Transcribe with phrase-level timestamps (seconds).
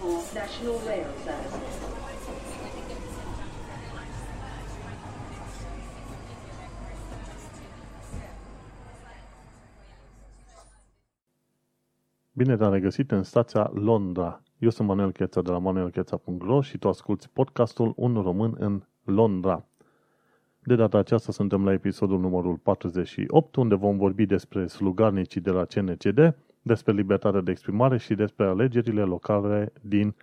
[0.00, 1.88] for National Rail Service.
[12.32, 14.42] Bine te-am regăsit în stația Londra.
[14.58, 19.64] Eu sunt Manuel Cheța de la manuelcheța.ro și tu asculti podcastul Un român în Londra.
[20.62, 25.64] De data aceasta suntem la episodul numărul 48, unde vom vorbi despre slugarnicii de la
[25.64, 26.36] CNCD,
[26.68, 30.14] despre libertatea de exprimare și despre alegerile locale din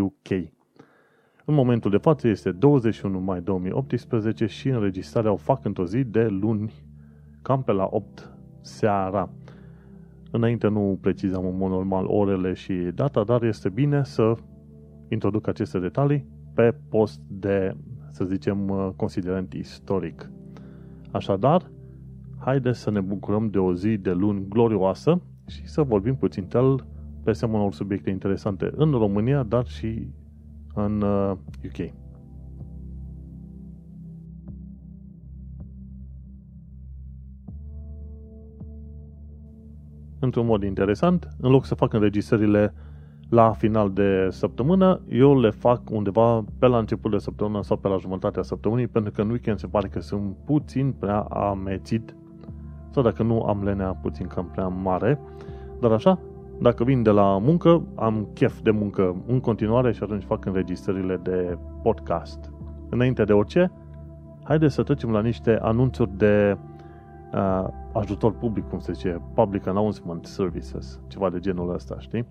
[0.00, 0.28] UK.
[1.44, 6.26] În momentul de față este 21 mai 2018 și înregistrarea o fac într-o zi de
[6.26, 6.72] luni,
[7.42, 9.30] cam pe la 8 seara.
[10.30, 14.34] Înainte nu precizam în mod normal orele și data, dar este bine să
[15.08, 17.76] introduc aceste detalii pe post de,
[18.10, 20.30] să zicem, considerent istoric.
[21.10, 21.70] Așadar,
[22.38, 26.86] haideți să ne bucurăm de o zi de luni glorioasă și să vorbim puțin tel
[27.22, 30.08] pe seama unor subiecte interesante în România, dar și
[30.74, 31.02] în
[31.64, 31.92] UK.
[40.24, 42.74] într-un mod interesant, în loc să fac înregistrările
[43.28, 47.88] la final de săptămână, eu le fac undeva pe la început de săptămână sau pe
[47.88, 52.16] la jumătatea săptămânii, pentru că în weekend se pare că sunt puțin prea amețit
[52.94, 55.18] sau dacă nu am lenea puțin cam prea mare.
[55.80, 56.18] Dar așa,
[56.60, 61.20] dacă vin de la muncă, am chef de muncă în continuare și atunci fac înregistrările
[61.22, 62.52] de podcast.
[62.90, 63.72] Înainte de orice,
[64.42, 66.56] haideți să trecem la niște anunțuri de
[67.32, 72.26] uh, ajutor public, cum se zice, Public Announcement Services, ceva de genul ăsta, știi?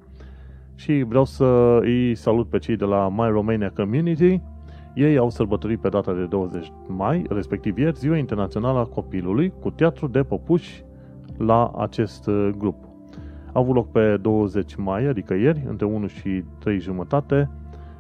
[0.76, 4.42] Și vreau să îi salut pe cei de la My Romania Community.
[4.94, 9.70] Ei au sărbătorit pe data de 20 mai, respectiv ieri, Ziua Internațională a Copilului, cu
[9.70, 10.84] teatru de păpuși
[11.38, 12.76] la acest uh, grup.
[13.46, 17.50] A avut loc pe 20 mai, adică ieri, între 1 și 3 jumătate,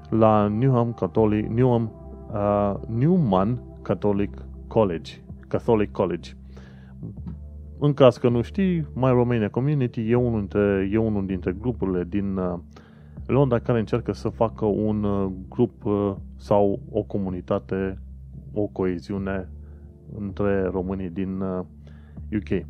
[0.09, 1.91] la Newham Catholic, Newham,
[2.31, 5.13] uh, Newman Catholic College,
[5.47, 6.31] Catholic College.
[7.79, 12.05] În caz că nu știi, My Romania Community e unul dintre, e unul dintre grupurile
[12.09, 12.59] din uh,
[13.25, 17.99] Londra care încearcă să facă un uh, grup uh, sau o comunitate,
[18.53, 19.49] o coeziune
[20.17, 21.39] între românii din
[22.31, 22.65] UK.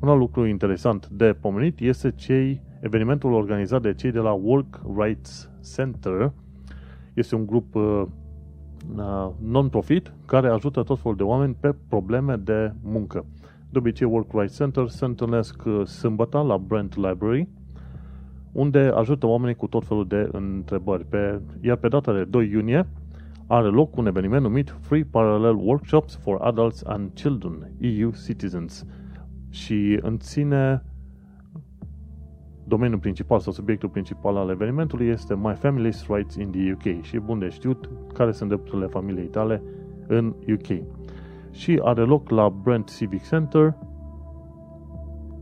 [0.00, 4.80] Un alt lucru interesant de pomenit este cei, evenimentul organizat de cei de la Work
[4.96, 6.32] Rights Center.
[7.14, 7.74] Este un grup
[9.42, 13.24] non-profit care ajută tot felul de oameni pe probleme de muncă.
[13.70, 17.48] De obicei, Work Rights Center se întâlnesc uh, sâmbătă la Brent Library,
[18.58, 21.04] unde ajută oamenii cu tot felul de întrebări.
[21.04, 22.86] Pe, iar pe data de 2 iunie
[23.46, 28.86] are loc un eveniment numit Free Parallel Workshops for Adults and Children, EU Citizens,
[29.50, 30.82] și ține
[32.64, 37.18] domeniul principal sau subiectul principal al evenimentului este My Family's Rights in the UK și
[37.18, 39.62] bun de știut care sunt drepturile familiei tale
[40.06, 40.82] în UK
[41.50, 43.74] și are loc la Brent Civic Center.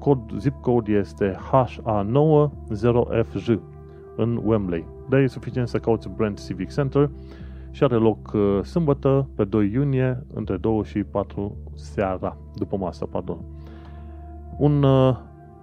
[0.06, 3.58] Cod, zip code este HA90FJ
[4.16, 4.86] în Wembley.
[5.08, 7.10] Dar e suficient să cauți Brent Civic Center
[7.70, 13.06] și are loc uh, sâmbătă pe 2 iunie între 2 și 4 seara, după masă,
[13.06, 13.38] pardon.
[14.58, 15.16] Un uh,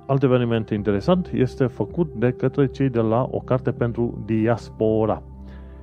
[0.07, 5.21] alt eveniment interesant este făcut de către cei de la o carte pentru diaspora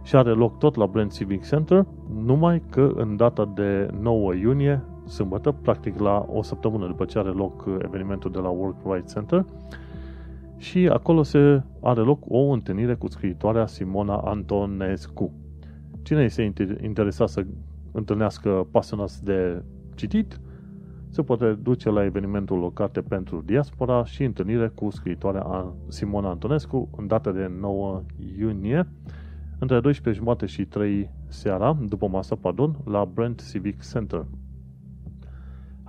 [0.02, 1.86] și are loc tot la Brent Civic Center,
[2.24, 7.28] numai că în data de 9 iunie, sâmbătă, practic la o săptămână după ce are
[7.28, 9.44] loc evenimentul de la Work Rights Center,
[10.56, 15.32] și acolo se are loc o întâlnire cu scriitoarea Simona Antonescu.
[16.02, 17.46] Cine este interesat să
[17.92, 19.62] întâlnească pasionați de
[19.94, 20.40] citit,
[21.08, 27.06] se poate duce la evenimentul locate pentru diaspora și întâlnire cu scriitoarea Simona Antonescu în
[27.06, 28.02] data de 9
[28.38, 28.88] iunie
[29.58, 34.24] între 12 jumate și 3 seara, după masă, pardon, la Brent Civic Center.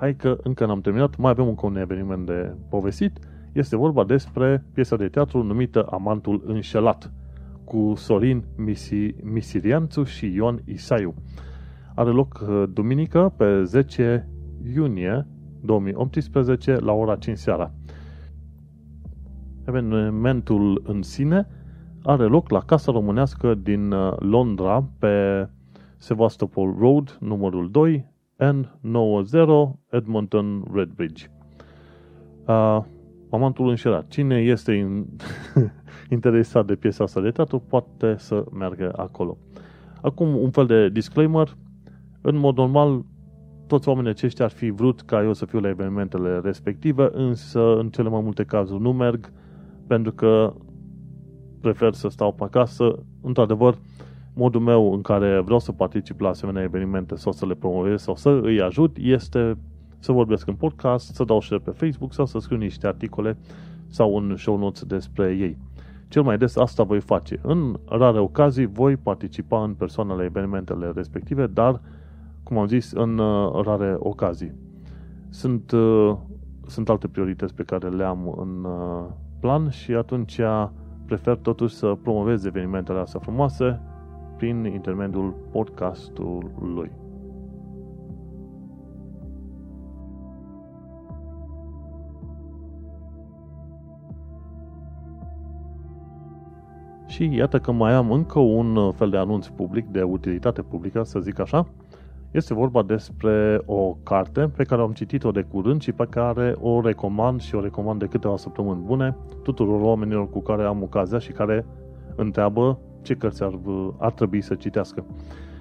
[0.02, 3.20] Hai că încă n-am terminat, mai avem încă un eveniment de povestit.
[3.52, 7.12] Este vorba despre piesa de teatru numită Amantul Înșelat,
[7.64, 11.14] cu Sorin Misi, Misirianțu și Ion Isaiu.
[11.96, 14.30] Are loc uh, duminică pe 10
[14.74, 15.28] iunie
[15.60, 17.72] 2018 la ora 5 seara.
[19.66, 21.48] Evenimentul în sine
[22.04, 25.48] are loc la Casa Românească din uh, Londra pe
[25.98, 28.11] Sevastopol Road, numărul 2,
[28.42, 31.26] N90 Edmonton Redbridge.
[32.48, 32.80] Uh,
[33.32, 34.08] Amantul înșelat.
[34.08, 35.06] Cine este in...
[36.10, 39.38] interesat de piesa asta de teatru poate să meargă acolo.
[40.02, 41.58] Acum un fel de disclaimer.
[42.22, 43.06] În mod normal,
[43.68, 47.90] toți oamenii aceștia ar fi vrut ca eu să fiu la evenimentele respective, însă în
[47.90, 49.32] cele mai multe cazuri nu merg,
[49.88, 50.54] pentru că
[51.62, 53.06] prefer să stau pe acasă.
[53.22, 53.78] Într-adevăr,
[54.34, 58.16] modul meu în care vreau să particip la asemenea evenimente sau să le promovez sau
[58.16, 59.58] să îi ajut este
[60.00, 63.38] să vorbesc în podcast, să dau share pe Facebook sau să scriu niște articole
[63.88, 65.58] sau un show notes despre ei.
[66.08, 67.40] Cel mai des asta voi face.
[67.42, 71.82] În rare ocazii voi participa în persoană la evenimentele respective, dar,
[72.44, 74.54] cum am zis, în uh, rare ocazii.
[75.30, 76.16] Sunt, uh,
[76.68, 79.06] sunt alte priorități pe care le am în uh,
[79.40, 80.40] plan și atunci
[81.06, 83.80] prefer totuși să promovez evenimentele astea frumoase
[84.42, 86.92] prin intermediul podcastului.
[97.08, 101.20] Și iată că mai am încă un fel de anunț public, de utilitate publică, să
[101.20, 101.68] zic așa.
[102.32, 106.82] Este vorba despre o carte pe care am citit-o de curând și pe care o
[106.82, 111.32] recomand și o recomand de câteva săptămâni bune tuturor oamenilor cu care am ocazia și
[111.32, 111.66] care
[112.16, 113.60] întreabă ce cărți ar,
[113.98, 115.06] ar trebui să citească.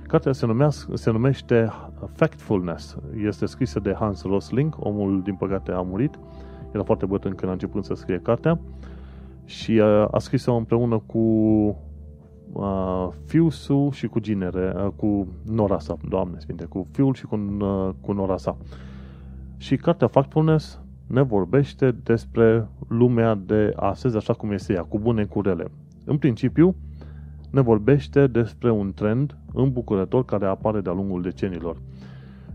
[0.03, 1.73] Cartea se, numească, se numește
[2.13, 2.97] Factfulness.
[3.25, 6.19] Este scrisă de Hans Rosling, omul din păcate a murit.
[6.73, 8.61] Era foarte bătrân când a început să scrie cartea
[9.45, 11.19] și a, a scris-o împreună cu
[12.53, 17.57] uh, Fiusu și cu Ginere, uh, cu nora sa, doamne sfinte, cu fiul și cu,
[17.61, 18.57] uh, cu nora sa.
[19.57, 25.25] Și cartea Factfulness ne vorbește despre lumea de astăzi, așa cum este ea, cu bune
[25.25, 25.71] cu rele.
[26.05, 26.75] În principiu,
[27.51, 31.77] ne vorbește despre un trend îmbucurător care apare de-a lungul decenilor.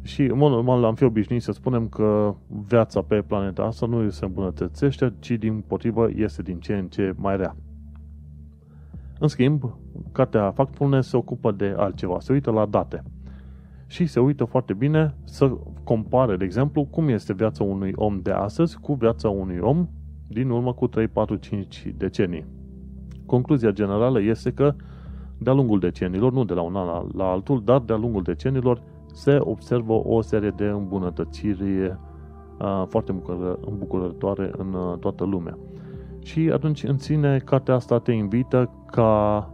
[0.01, 2.36] Și, în mod normal, am fi obișnuit să spunem că
[2.68, 7.13] viața pe planeta asta nu se îmbunătățește, ci din potrivă este din ce în ce
[7.18, 7.56] mai rea.
[9.19, 9.75] În schimb,
[10.12, 13.03] cartea Factfulness se ocupă de altceva, se uită la date.
[13.88, 18.31] Și se uită foarte bine să compare, de exemplu, cum este viața unui om de
[18.31, 19.88] astăzi cu viața unui om
[20.27, 22.45] din urmă cu 3, 4, 5 decenii.
[23.25, 24.74] Concluzia generală este că
[25.38, 28.81] de-a lungul decenilor, nu de la un an la altul, dar de-a lungul decenilor,
[29.13, 31.98] se observă o serie de îmbunătățiri
[32.88, 33.16] foarte
[33.66, 35.57] îmbucurătoare în toată lumea.
[36.19, 39.50] Și atunci, în sine, cartea asta te invită ca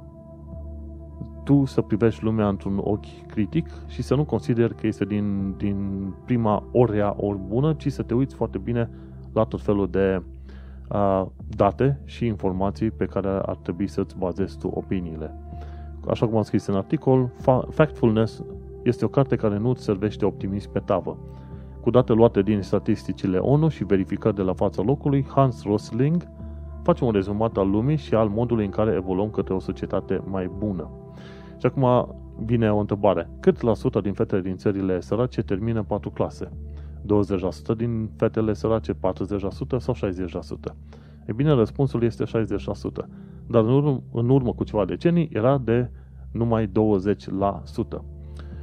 [1.44, 6.08] tu să privești lumea într-un ochi critic și să nu consideri că este din, din
[6.26, 8.90] prima ori rea, ori bună, ci să te uiți foarte bine
[9.34, 10.24] la tot felul de uh,
[11.56, 15.34] date și informații pe care ar trebui să-ți bazezi tu opiniile.
[16.08, 17.30] Așa cum am scris în articol,
[17.70, 18.44] Factfulness
[18.84, 21.18] este o carte care nu îți servește optimism pe tavă.
[21.82, 26.28] Cu date luate din statisticile ONU și verificări de la fața locului, Hans Rosling
[26.84, 30.52] face un rezumat al lumii și al modului în care evoluăm către o societate mai
[30.58, 30.90] bună.
[31.58, 32.16] Și acum
[32.46, 33.30] vine o întrebare.
[33.40, 36.52] Cât la sută din fetele din țările sărace termină patru clase?
[37.02, 38.98] 20% din fetele sărace, 40%
[39.78, 39.96] sau
[40.72, 40.76] 60%?
[41.26, 42.30] E bine, răspunsul este 60%.
[43.48, 45.90] Dar în urmă, în urmă cu ceva decenii era de
[46.32, 46.72] numai 20%.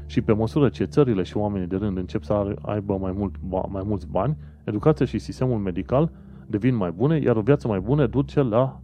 [0.07, 3.35] Și pe măsură ce țările și oamenii de rând încep să aibă mai, mult,
[3.69, 6.11] mai mulți bani, educația și sistemul medical
[6.47, 8.81] devin mai bune, iar o viață mai bună duce la,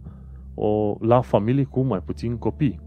[0.53, 2.79] o, la familii cu mai puțini copii.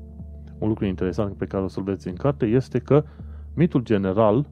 [0.58, 3.04] Un lucru interesant pe care o să-l veți în carte este că
[3.54, 4.46] mitul general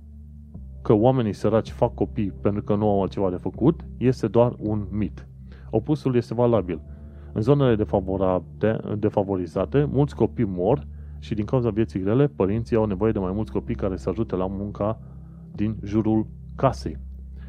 [0.86, 4.86] că oamenii săraci fac copii pentru că nu au altceva de făcut este doar un
[4.90, 5.26] mit.
[5.70, 6.80] Opusul este valabil.
[7.32, 7.84] În zonele
[8.98, 10.86] defavorizate, mulți copii mor
[11.18, 14.36] și din cauza vieții grele, părinții au nevoie de mai mulți copii care să ajute
[14.36, 15.00] la munca
[15.52, 16.26] din jurul
[16.56, 16.98] casei.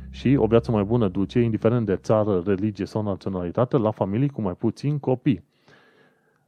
[0.09, 4.41] Și o viață mai bună duce, indiferent de țară, religie sau naționalitate, la familii cu
[4.41, 5.43] mai puțini copii.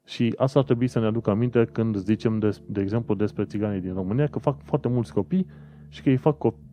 [0.06, 3.82] Și asta ar trebui să ne aducă aminte când zicem, de, de exemplu, despre țiganii
[3.82, 5.46] din România, că fac foarte mulți copii
[5.90, 6.68] și că ei fac copii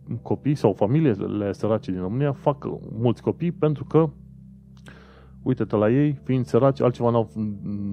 [0.55, 2.67] sau familiile sărace din România fac
[2.99, 4.11] mulți copii pentru că
[5.43, 7.31] uite-te la ei, fiind săraci, altceva n-au,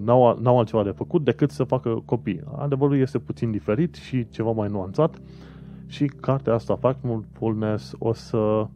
[0.03, 2.41] n-au, n-au altceva de făcut decât să facă copii.
[2.58, 5.22] Adevărul este puțin diferit și ceva mai nuanțat
[5.88, 8.67] și cartea asta, Factfulness, o să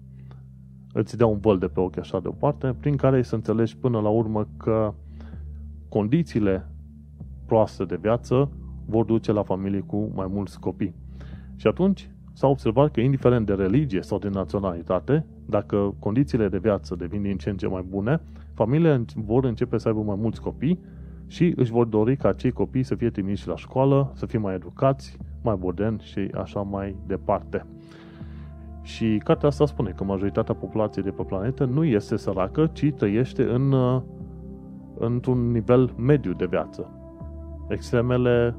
[0.94, 4.10] îți dea un văl de pe ochi așa deoparte, prin care să înțelegi până la
[4.10, 4.94] urmă că
[5.89, 6.70] condițiile
[7.46, 8.51] proaste de viață
[8.86, 10.96] vor duce la familii cu mai mulți copii.
[11.56, 16.96] Și atunci s-a observat că indiferent de religie sau de naționalitate, dacă condițiile de viață
[16.96, 18.22] devin din ce în ce mai bune,
[18.53, 20.79] familiile vor începe să aibă mai mulți copii
[21.27, 24.53] și își vor dori ca acei copii să fie trimiși la școală, să fie mai
[24.53, 27.65] educați, mai moderni și așa mai departe.
[28.82, 33.44] Și cartea asta spune că majoritatea populației de pe planetă nu este săracă, ci trăiește
[33.44, 33.74] în,
[34.98, 36.91] într-un nivel mediu de viață.
[37.67, 38.56] Extremele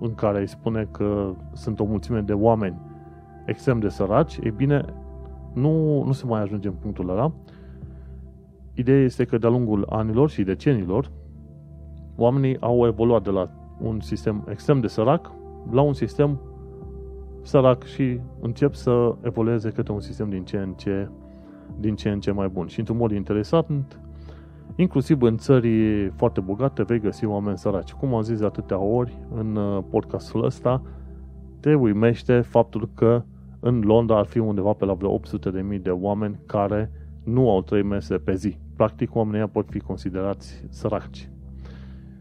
[0.00, 2.80] în care îi spune că sunt o mulțime de oameni
[3.44, 4.84] extrem de săraci, e bine,
[5.52, 7.32] nu, nu se mai ajunge în punctul ăla.
[8.74, 11.10] Ideea este că de-a lungul anilor și decenilor,
[12.16, 13.50] oamenii au evoluat de la
[13.80, 15.30] un sistem extrem de sărac
[15.70, 16.40] la un sistem
[17.42, 21.08] sărac și încep să evolueze către un sistem din ce în ce,
[21.80, 22.66] din ce, în ce mai bun.
[22.66, 24.00] Și într-un mod interesant,
[24.76, 27.92] inclusiv în țări foarte bogate vei găsi oameni săraci.
[27.92, 30.82] Cum am zis de atâtea ori în uh, podcastul ăsta,
[31.60, 33.22] te uimește faptul că
[33.60, 36.90] în Londra ar fi undeva pe la vreo 800.000 de oameni care
[37.24, 38.58] nu au trei mese pe zi.
[38.76, 41.30] Practic, oamenii pot fi considerați săraci.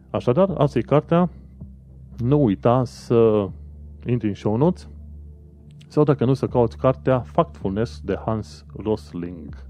[0.09, 1.29] Așadar, asta e cartea.
[2.17, 3.49] Nu uita să
[4.05, 4.89] intri în show notes
[5.87, 9.65] sau dacă nu să cauți cartea Factfulness de Hans Rosling.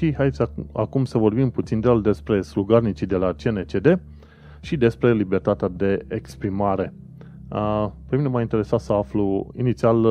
[0.00, 4.00] Și hai să, acum să vorbim puțin de el despre slugarnicii de la CNCD
[4.60, 6.92] și despre libertatea de exprimare.
[8.08, 10.06] Pe mine m-a interesat să aflu, inițial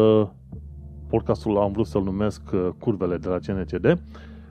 [1.08, 2.42] podcastul am vrut să-l numesc
[2.80, 4.02] Curvele de la CNCD,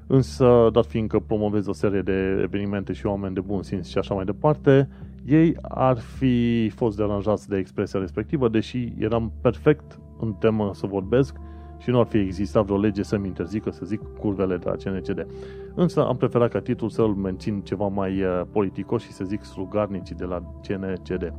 [0.07, 4.15] însă, dat fiindcă promovez o serie de evenimente și oameni de bun simț și așa
[4.15, 4.89] mai departe,
[5.27, 11.37] ei ar fi fost deranjați de expresia respectivă, deși eram perfect în temă să vorbesc
[11.79, 15.27] și nu ar fi existat vreo lege să-mi interzică să zic curvele de la CNCD.
[15.75, 20.15] Însă am preferat ca titlul să-l mențin ceva mai uh, politicos și să zic slugarnicii
[20.15, 21.33] de la CNCD.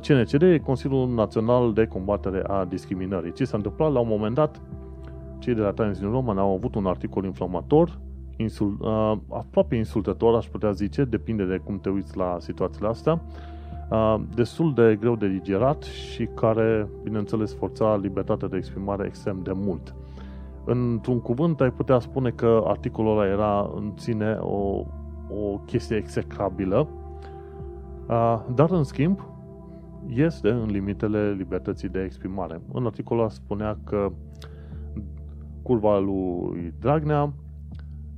[0.00, 3.32] CNCD e Consiliul Național de Combatere a Discriminării.
[3.32, 3.92] Ce s-a întâmplat?
[3.92, 4.60] La un moment dat,
[5.38, 7.98] cei de la Times New Roman au avut un articol inflamator,
[8.36, 13.12] insul, uh, aproape insultător, aș putea zice, depinde de cum te uiți la situațiile astea,
[13.12, 13.20] uh,
[14.34, 19.94] destul de greu de digerat și care, bineînțeles, forța libertatea de exprimare extrem de mult.
[20.64, 24.84] Într-un cuvânt, ai putea spune că articolul ăla era în sine o,
[25.30, 26.88] o chestie execrabilă,
[28.08, 29.20] uh, dar, în schimb,
[30.08, 32.60] este în limitele libertății de exprimare.
[32.72, 34.12] În articolul ăla spunea că
[35.62, 37.32] curva lui Dragnea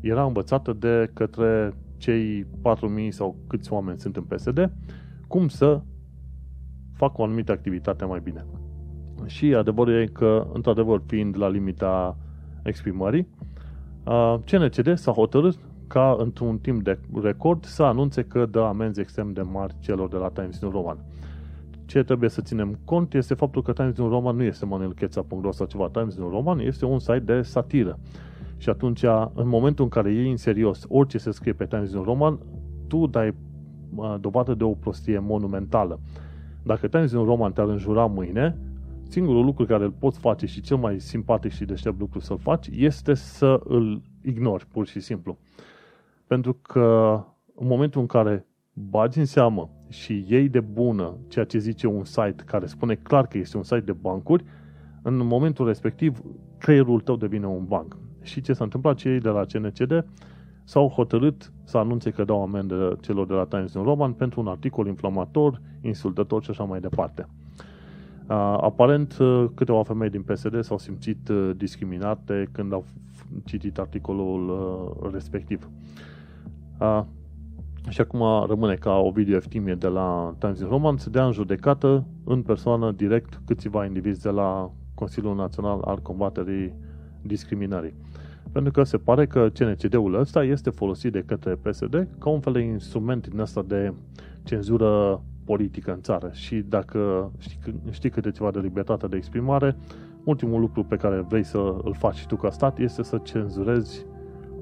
[0.00, 4.72] era învățată de către cei 4.000 sau câți oameni sunt în PSD,
[5.28, 5.80] cum să
[6.92, 8.44] facă o anumită activitate mai bine.
[9.26, 12.16] Și adevărul e că, într-adevăr, fiind la limita
[12.62, 13.28] exprimării,
[14.44, 19.40] CNCD s-a hotărât ca într-un timp de record să anunțe că dă amenzi extrem de
[19.40, 20.98] mari celor de la Times New Roman.
[21.84, 25.66] Ce trebuie să ținem cont este faptul că Times New Roman nu este manelcheța.ro sau
[25.66, 25.88] ceva.
[25.88, 27.98] Times New Roman este un site de satiră.
[28.56, 29.02] Și atunci,
[29.34, 32.38] în momentul în care iei în serios orice se scrie pe Times New Roman,
[32.86, 33.34] tu dai
[34.20, 36.00] dovadă de o prostie monumentală.
[36.62, 38.58] Dacă Times New Roman te-ar înjura mâine,
[39.08, 42.68] singurul lucru care îl poți face și cel mai simpatic și deștept lucru să-l faci
[42.72, 45.38] este să îl ignori, pur și simplu.
[46.26, 47.20] Pentru că
[47.54, 52.04] în momentul în care bagi în seamă și iei de bună ceea ce zice un
[52.04, 54.44] site care spune clar că este un site de bancuri,
[55.02, 56.22] în momentul respectiv
[56.58, 57.96] creierul tău devine un banc.
[58.22, 58.96] Și ce s-a întâmplat?
[58.96, 60.04] Cei de la CNCD
[60.68, 64.46] s-au hotărât să anunțe că dau amendă celor de la Times New Roman pentru un
[64.46, 67.28] articol inflamator, insultător și așa mai departe.
[68.60, 69.16] Aparent,
[69.54, 72.84] câteva femei din PSD s-au simțit discriminate când au
[73.44, 75.70] citit articolul respectiv.
[77.88, 81.32] Și acum rămâne ca o video Eftimie de la Times New Roman să dea în
[81.32, 86.74] judecată în persoană direct câțiva indivizi de la Consiliul Național al Combaterii
[87.22, 87.94] Discriminării.
[88.52, 92.52] Pentru că se pare că CNCD-ul ăsta este folosit de către PSD ca un fel
[92.52, 93.92] de instrument din asta de
[94.42, 96.30] cenzură politică în țară.
[96.32, 99.76] Și dacă știi, știi câte ceva de libertate de exprimare,
[100.24, 104.06] ultimul lucru pe care vrei să îl faci tu ca stat este să cenzurezi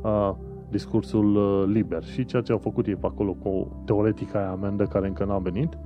[0.02, 0.32] uh,
[0.70, 2.04] discursul uh, liber.
[2.04, 5.38] Și ceea ce au făcut ei pe acolo cu teoretica aia amendă care încă n-a
[5.38, 5.78] venit,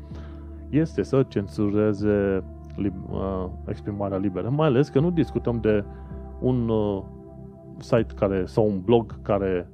[0.69, 2.45] este să cenzureze
[2.77, 4.49] uh, exprimarea liberă.
[4.49, 5.85] Mai ales că nu discutăm de
[6.41, 7.03] un uh,
[7.81, 9.69] site care, sau un blog care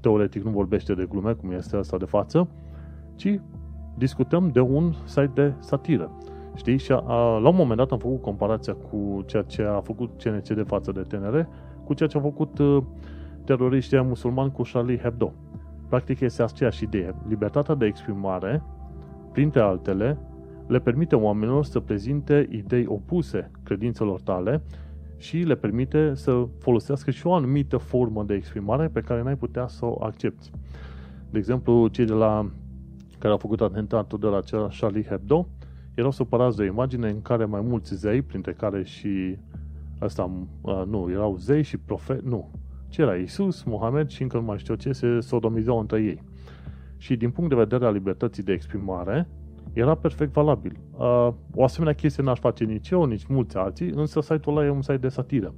[0.00, 2.48] teoretic nu vorbește de glume, cum este asta de față,
[3.14, 3.40] ci
[3.98, 6.10] discutăm de un site de satiră.
[6.54, 6.78] Știi?
[6.78, 10.22] Și a, a, la un moment dat am făcut comparația cu ceea ce a făcut
[10.22, 11.48] CNC de față de TNR
[11.84, 12.82] cu ceea ce a făcut uh,
[13.44, 15.32] teroriștii musulmani cu Charlie Hebdo.
[15.88, 17.14] Practic este aceeași idee.
[17.28, 18.62] Libertatea de exprimare,
[19.32, 20.18] printre altele,
[20.66, 24.62] le permite oamenilor să prezinte idei opuse credințelor tale
[25.16, 29.66] și le permite să folosească și o anumită formă de exprimare pe care n-ai putea
[29.66, 30.50] să o accepti.
[31.30, 32.50] De exemplu, cei de la
[33.18, 35.48] care au făcut atentatul de la Charlie Hebdo
[35.96, 39.36] erau supărați de o imagine în care mai mulți zei, printre care și
[40.00, 40.30] ăsta,
[40.86, 42.50] nu, erau zei și profet, nu,
[42.88, 46.22] ce era Isus, Mohamed și încă nu mai știu ce, se sodomizau între ei.
[46.96, 49.28] Și din punct de vedere al libertății de exprimare,
[49.76, 50.78] era perfect valabil.
[50.92, 54.70] Uh, o asemenea chestie n-aș face nici eu, nici mulți alții, însă site-ul ăla e
[54.70, 55.54] un site de satiră.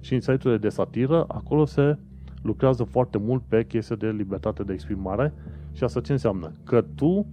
[0.00, 1.98] Și în site-urile de satiră, acolo se
[2.42, 5.32] lucrează foarte mult pe chestia de libertate de exprimare
[5.72, 6.52] și asta ce înseamnă?
[6.64, 7.26] Că tu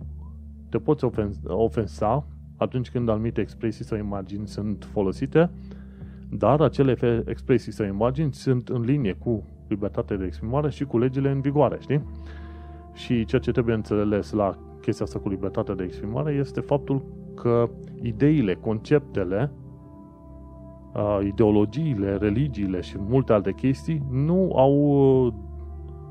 [0.70, 1.06] te poți
[1.48, 2.28] ofensa
[2.58, 5.50] atunci când anumite expresii sau imagini sunt folosite,
[6.30, 11.30] dar acele expresii sau imagini sunt în linie cu libertatea de exprimare și cu legile
[11.30, 12.04] în vigoare, știi?
[12.94, 17.02] Și ceea ce trebuie înțeles la chestia asta cu libertatea de exprimare este faptul
[17.36, 17.70] că
[18.02, 19.52] ideile, conceptele,
[21.24, 25.34] ideologiile, religiile și multe alte chestii nu au,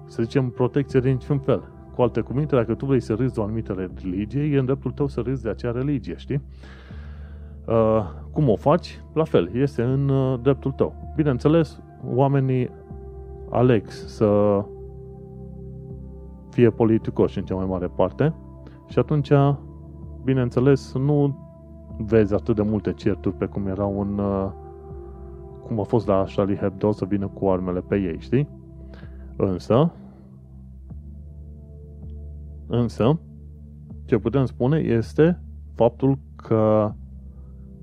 [0.07, 1.63] să zicem, protecție de niciun fel.
[1.95, 4.91] Cu alte cuvinte, dacă tu vrei să râzi de o anumită religie, e în dreptul
[4.91, 6.41] tău să râzi de acea religie, știi?
[7.67, 9.01] Uh, cum o faci?
[9.13, 11.13] La fel, este în uh, dreptul tău.
[11.17, 11.83] Bineînțeles,
[12.15, 12.71] oamenii
[13.51, 14.61] aleg să
[16.51, 18.35] fie politicoși în cea mai mare parte
[18.93, 19.31] și atunci,
[20.25, 21.39] bineînțeles, nu
[21.99, 24.51] vezi atât de multe certuri pe cum erau în uh,
[25.67, 28.49] cum a fost la Charlie Hebdo să vină cu armele pe ei, știi?
[29.37, 29.93] Însă,
[32.67, 33.21] însă,
[34.05, 35.43] ce putem spune este
[35.75, 36.93] faptul că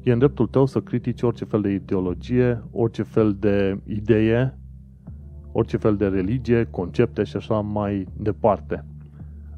[0.04, 4.60] e în dreptul tău să critici orice fel de ideologie, orice fel de idee,
[5.52, 8.89] orice fel de religie, concepte și așa mai departe.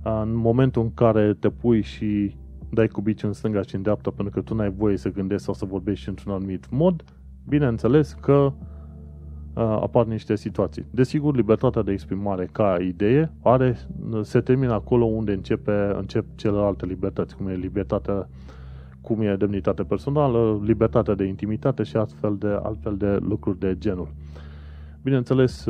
[0.04, 2.36] În momentul în care te pui și
[2.70, 5.44] dai cu bici în stânga și în dreapta pentru că tu n-ai voie să gândești
[5.44, 7.04] sau să vorbești într-un anumit mod,
[7.48, 8.54] bineînțeles că
[9.54, 10.86] apar niște situații.
[10.92, 13.78] Desigur, libertatea de exprimare ca idee are,
[14.22, 18.28] se termină acolo unde începe, încep celelalte libertăți, cum e libertatea
[19.02, 24.14] cum e demnitatea personală, libertatea de intimitate și altfel de, altfel de lucruri de genul.
[25.04, 25.66] Bineînțeles,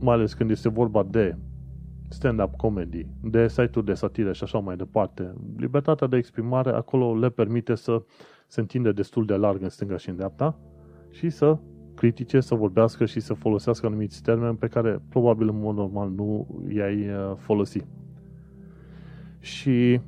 [0.00, 1.36] mai ales când este vorba de
[2.12, 7.28] stand-up comedy, de site-uri de satire și așa mai departe, libertatea de exprimare acolo le
[7.28, 8.02] permite să
[8.46, 10.58] se întinde destul de larg în stânga și în dreapta
[11.10, 11.58] și să
[11.94, 16.46] critice, să vorbească și să folosească anumiți termeni pe care probabil în mod normal nu
[16.74, 17.84] i-ai uh, folosi.
[19.38, 20.00] Și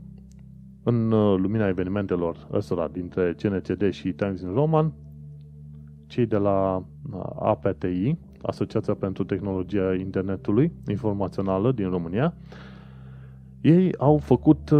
[0.82, 4.92] în uh, lumina evenimentelor ăstora dintre CNCD și Times in Roman,
[6.06, 12.34] cei de la uh, APTI, Asociația pentru Tehnologia Internetului Informațională din România,
[13.60, 14.70] ei au făcut,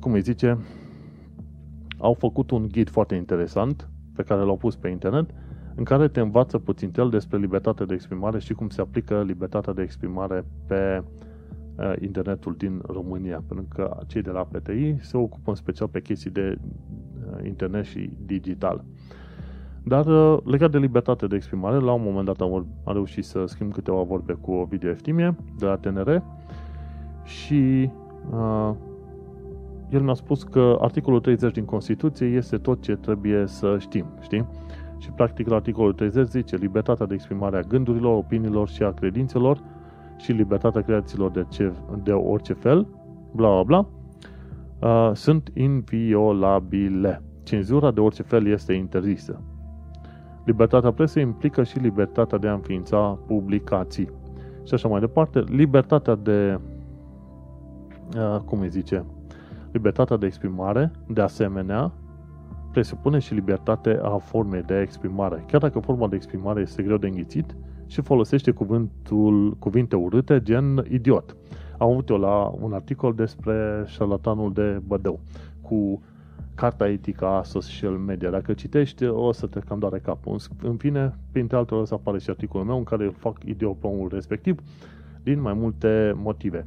[0.00, 0.58] cum îi zice,
[1.98, 5.30] au făcut un ghid foarte interesant pe care l-au pus pe internet
[5.74, 9.72] în care te învață puțin el despre libertatea de exprimare și cum se aplică libertatea
[9.72, 11.02] de exprimare pe
[11.76, 16.00] uh, internetul din România, pentru că cei de la PTI se ocupă în special pe
[16.00, 18.84] chestii de uh, internet și digital.
[19.88, 23.44] Dar uh, legat de libertatea de exprimare, la un moment dat am, am reușit să
[23.46, 26.22] schimb câteva vorbe cu o video Eftimie de la TNR
[27.24, 27.90] și
[28.32, 28.70] uh,
[29.90, 34.46] el mi-a spus că articolul 30 din Constituție este tot ce trebuie să știm, știi?
[34.98, 39.60] Și practic la articolul 30 zice libertatea de exprimare a gândurilor, opiniilor și a credințelor
[40.16, 41.72] și libertatea creațiilor de, ce,
[42.02, 42.86] de orice fel,
[43.32, 43.88] bla bla bla,
[44.88, 47.22] uh, sunt inviolabile.
[47.42, 49.40] Cenzura de orice fel este interzisă.
[50.46, 54.10] Libertatea presei implică și libertatea de a înființa publicații.
[54.64, 56.58] Și așa mai departe, libertatea de,
[58.16, 59.04] uh, cum îi zice,
[59.72, 61.92] libertatea de exprimare, de asemenea,
[62.72, 65.44] presupune și libertate a formei de exprimare.
[65.46, 67.56] Chiar dacă forma de exprimare este greu de înghițit
[67.86, 71.36] și folosește cuvântul, cuvinte urâte, gen idiot.
[71.78, 75.20] Am avut eu la un articol despre șarlatanul de Bădău,
[75.62, 76.02] cu
[76.56, 78.30] carta etică a social media.
[78.30, 80.40] Dacă citești, o să te cam doare capul.
[80.62, 83.86] În fine, printre altele, o să apare și articolul meu în care fac idiot pe
[83.86, 84.62] omul respectiv
[85.22, 86.66] din mai multe motive.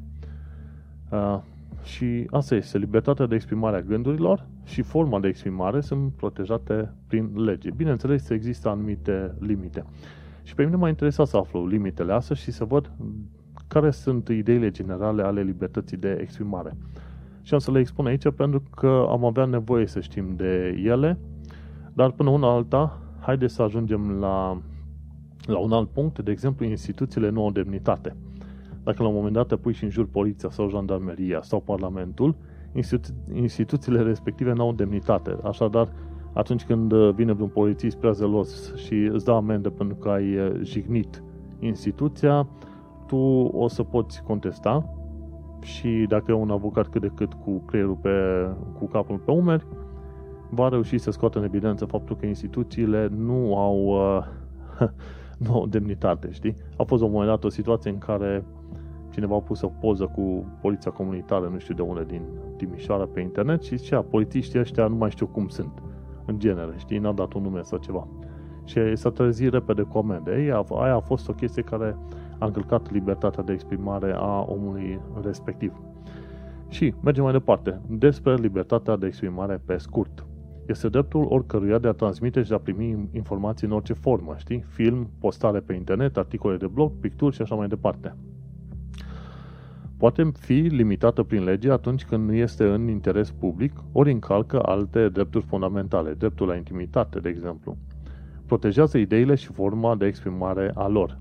[1.11, 1.39] Uh,
[1.83, 7.43] și asta este, libertatea de exprimare a gândurilor și forma de exprimare sunt protejate prin
[7.43, 7.69] lege.
[7.71, 9.85] Bineînțeles, există anumite limite.
[10.43, 12.91] Și pe mine m-a interesat să aflu limitele astea și să văd
[13.67, 16.77] care sunt ideile generale ale libertății de exprimare.
[17.49, 21.19] Și am să le expun aici pentru că am avea nevoie să știm de ele,
[21.93, 24.61] dar până una alta, haideți să ajungem la,
[25.45, 28.15] la un alt punct, de exemplu, instituțiile nu au demnitate.
[28.83, 32.35] Dacă la un moment dat te pui și în jur poliția sau jandarmeria sau parlamentul,
[32.73, 35.37] institu- instituțiile respective nu au demnitate.
[35.43, 35.91] Așadar,
[36.33, 40.51] atunci când vine un polițist prea zelos și îți dă amendă pentru că ai eh,
[40.61, 41.23] jignit
[41.59, 42.47] instituția,
[43.07, 43.17] tu
[43.53, 44.98] o să poți contesta
[45.61, 48.09] și dacă e un avocat cât de cât cu creierul pe,
[48.77, 49.65] cu capul pe umeri,
[50.49, 54.25] va reuși să scoată în evidență faptul că instituțiile nu au, uh,
[55.47, 56.55] nu au demnitate, știi?
[56.77, 58.45] A fost la un moment dat o situație în care
[59.09, 62.21] cineva a pus o poză cu poliția comunitară, nu știu de unde, din
[62.57, 65.71] Timișoara pe internet și zicea, polițiștii ăștia nu mai știu cum sunt,
[66.25, 68.07] în genere, știi, n-a dat un nume sau ceva.
[68.63, 70.31] și s-a trezit repede cu amende.
[70.31, 71.97] Ei, aia a fost o chestie care
[72.39, 75.73] a încălcat libertatea de exprimare a omului respectiv.
[76.67, 77.81] Și mergem mai departe.
[77.87, 80.25] Despre libertatea de exprimare pe scurt.
[80.65, 84.63] Este dreptul oricăruia de a transmite și de a primi informații în orice formă, știi?
[84.67, 88.15] Film, postare pe internet, articole de blog, picturi și așa mai departe.
[89.97, 95.09] Poate fi limitată prin lege atunci când nu este în interes public, ori încalcă alte
[95.09, 97.77] drepturi fundamentale, dreptul la intimitate, de exemplu.
[98.45, 101.19] Protejează ideile și forma de exprimare a lor.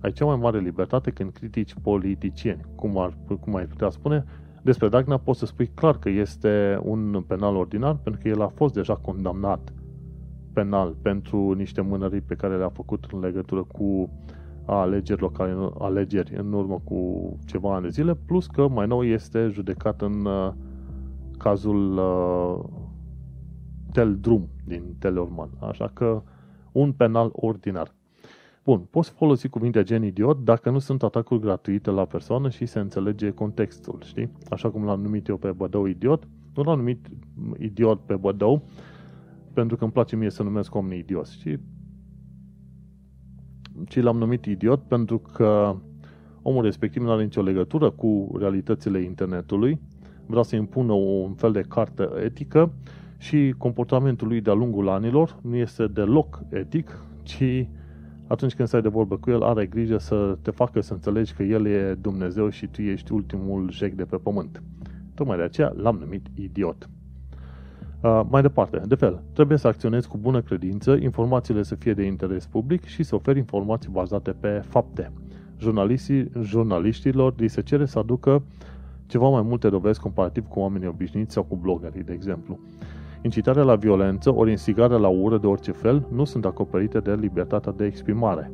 [0.00, 4.24] Ai cea mai mare libertate când critici politicieni, cum, ar, cum ai putea spune,
[4.62, 8.48] despre Dragnea poți să spui clar că este un penal ordinar pentru că el a
[8.48, 9.72] fost deja condamnat
[10.52, 14.10] penal pentru niște mânării pe care le-a făcut în legătură cu
[14.66, 19.48] alegeri locale, alegeri în urmă cu ceva ani de zile, plus că mai nou este
[19.48, 20.52] judecat în uh,
[21.38, 22.64] cazul uh,
[23.92, 25.50] Tel Drum din Teleorman.
[25.60, 26.22] Așa că
[26.72, 27.94] un penal ordinar.
[28.64, 32.78] Bun, poți folosi cuvinte gen idiot dacă nu sunt atacuri gratuite la persoană și se
[32.78, 34.30] înțelege contextul, știi?
[34.50, 37.06] Așa cum l-am numit eu pe Bădău idiot, nu l-am numit
[37.58, 38.68] idiot pe Bădău,
[39.52, 41.60] pentru că îmi place mie să numesc oamenii idioți, știi?
[43.88, 45.76] Ci l-am numit idiot pentru că
[46.42, 49.80] omul respectiv nu are nicio legătură cu realitățile internetului,
[50.26, 52.72] vrea să impună un fel de carte etică
[53.18, 57.66] și comportamentul lui de-a lungul anilor nu este deloc etic, ci
[58.26, 61.42] atunci când stai de vorbă cu el, are grijă să te facă să înțelegi că
[61.42, 64.62] el e Dumnezeu și tu ești ultimul jec de pe pământ.
[65.14, 66.88] Tocmai de aceea l-am numit idiot.
[68.00, 72.02] Uh, mai departe, de fel, trebuie să acționezi cu bună credință, informațiile să fie de
[72.04, 75.12] interes public și să oferi informații bazate pe fapte.
[75.58, 78.42] Jurnalistii, jurnaliștilor li se cere să aducă
[79.06, 82.58] ceva mai multe dovezi comparativ cu oamenii obișnuiți sau cu bloggerii, de exemplu.
[83.24, 87.72] Incitarea la violență ori instigarea la ură de orice fel nu sunt acoperite de libertatea
[87.72, 88.52] de exprimare.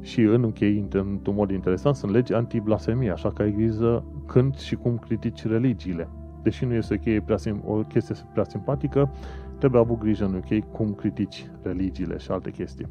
[0.00, 4.74] Și în închei, într-un mod interesant, sunt legi anti-blasfemie, așa că ai grijă când și
[4.74, 6.08] cum critici religiile.
[6.42, 9.10] Deși nu este o, cheie prea, o chestie prea simpatică,
[9.58, 12.88] trebuie avut grijă în UK cum critici religiile și alte chestii.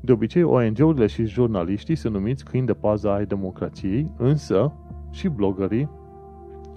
[0.00, 4.72] De obicei, ONG-urile și jurnaliștii sunt numiți câini de pază ai democrației, însă
[5.10, 5.88] și blogării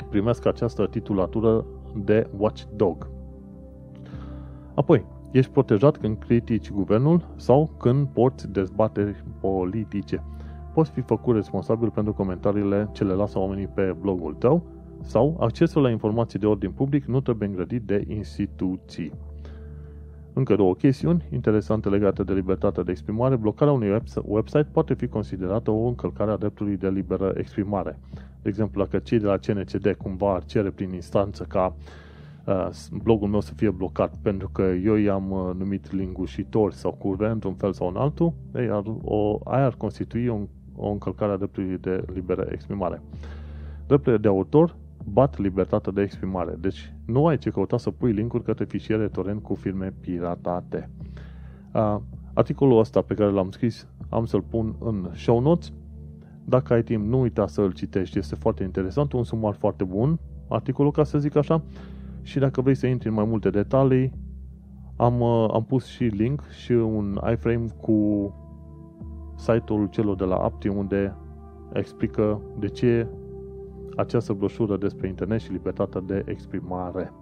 [0.10, 3.08] primesc această titulatură de watchdog.
[4.76, 10.24] Apoi, ești protejat când critici guvernul sau când porți dezbateri politice.
[10.74, 14.64] Poți fi făcut responsabil pentru comentariile ce le lasă oamenii pe blogul tău
[15.02, 19.12] sau accesul la informații de ordin public nu trebuie îngrădit de instituții.
[20.34, 23.36] Încă două chestiuni interesante legate de libertatea de exprimare.
[23.36, 28.00] Blocarea unui website poate fi considerată o încălcare a dreptului de liberă exprimare.
[28.42, 32.03] De exemplu, dacă cei de la CNCD cumva ar cere prin instanță ca Uh,
[33.04, 37.54] blogul meu să fie blocat pentru că eu i-am uh, numit lingușitor sau curent într-un
[37.54, 40.38] fel sau în altul, ei, ar, o, aia ar constitui o,
[40.76, 43.02] o încălcare a dreptului de liberă exprimare.
[43.88, 44.76] Drepturile de autor
[45.12, 49.42] bat libertatea de exprimare, deci nu ai ce căuta să pui linkuri către fișiere torrent
[49.42, 50.90] cu firme piratate.
[51.74, 51.98] Uh,
[52.34, 55.72] articolul ăsta pe care l-am scris am să-l pun în show notes.
[56.46, 60.92] Dacă ai timp, nu uita să-l citești, este foarte interesant, un sumar foarte bun, articolul,
[60.92, 61.62] ca să zic așa,
[62.24, 64.14] și dacă vrei să intri în mai multe detalii,
[64.96, 68.32] am, uh, am pus și link și un iframe cu
[69.36, 71.16] site-ul celor de la Apti unde
[71.74, 73.08] explică de ce
[73.96, 77.14] această broșură despre internet și libertatea de exprimare.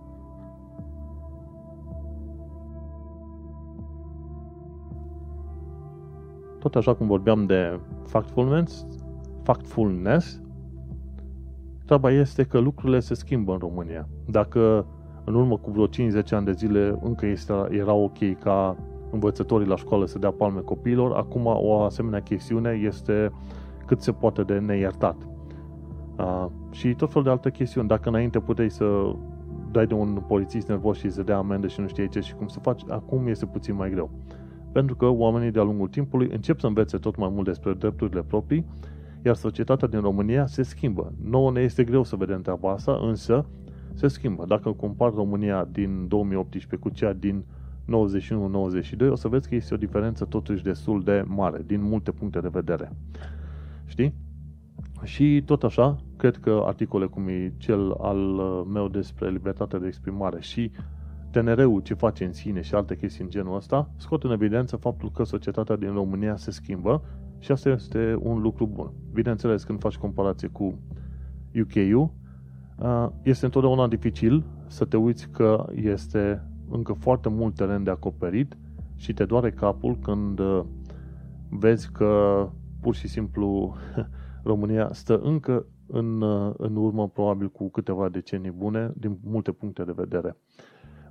[6.59, 8.87] Tot așa cum vorbeam de factfulness,
[9.43, 10.41] factfulness
[11.91, 14.07] Treaba este că lucrurile se schimbă în România.
[14.27, 14.85] Dacă
[15.23, 18.77] în urmă cu vreo 50 ani de zile încă este, era ok ca
[19.09, 23.31] învățătorii la școală să dea palme copiilor, acum o asemenea chestiune este
[23.85, 25.15] cât se poate de neiertat.
[26.17, 27.87] Uh, și tot felul de alte chestiuni.
[27.87, 29.15] Dacă înainte puteai să
[29.71, 32.47] dai de un polițist nervos și să dea amendă și nu știai ce și cum
[32.47, 34.09] să faci, acum este puțin mai greu.
[34.71, 38.65] Pentru că oamenii de-a lungul timpului încep să învețe tot mai mult despre drepturile proprii
[39.21, 41.13] iar societatea din România se schimbă.
[41.23, 43.45] Nouă ne este greu să vedem treaba asta, însă
[43.93, 44.45] se schimbă.
[44.47, 47.43] Dacă compar România din 2018 cu cea din
[49.07, 52.39] 91-92, o să vezi că este o diferență totuși destul de mare, din multe puncte
[52.39, 52.91] de vedere.
[53.85, 54.13] Știi?
[55.03, 58.17] Și tot așa, cred că articole cum e cel al
[58.71, 60.71] meu despre libertatea de exprimare și
[61.31, 65.11] TNR-ul ce face în sine și alte chestii în genul ăsta, scot în evidență faptul
[65.11, 67.03] că societatea din România se schimbă
[67.41, 68.91] și asta este un lucru bun.
[69.13, 70.79] Bineînțeles, când faci comparație cu
[71.61, 72.09] UK-ul,
[73.23, 78.57] este întotdeauna dificil să te uiți că este încă foarte mult teren de acoperit
[78.95, 80.63] și te doare capul când uh,
[81.49, 82.47] vezi că
[82.81, 83.75] pur și simplu
[84.43, 89.83] România stă încă în, uh, în urmă probabil cu câteva decenii bune din multe puncte
[89.83, 90.37] de vedere.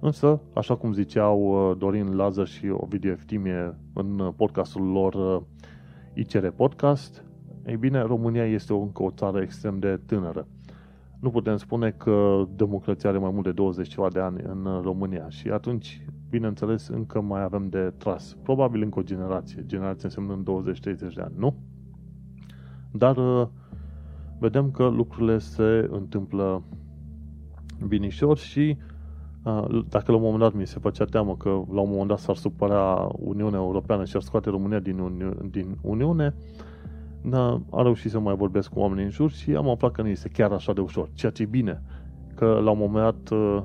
[0.00, 5.42] Însă, așa cum ziceau uh, Dorin Lazar și Ovidiu Eftimie în podcastul lor
[6.20, 7.24] ICR Podcast,
[7.66, 10.46] ei bine, România este încă o țară extrem de tânără.
[11.20, 15.28] Nu putem spune că democrația are mai mult de 20 ceva de ani în România
[15.28, 18.36] și atunci, bineînțeles, încă mai avem de tras.
[18.42, 21.56] Probabil încă o generație, generație însemnând 20-30 de ani, nu?
[22.92, 23.48] Dar uh,
[24.38, 26.62] vedem că lucrurile se întâmplă
[27.86, 28.89] binișor și uh,
[29.88, 32.36] dacă la un moment dat mi se făcea teamă că la un moment dat s-ar
[32.36, 36.34] supărea Uniunea Europeană și ar scoate România din, Uni- din Uniune,
[37.22, 40.08] da, a reușit să mai vorbesc cu oamenii în jur și am aflat că nu
[40.08, 41.82] este chiar așa de ușor, ceea ce e bine,
[42.34, 43.62] că la un moment dat uh,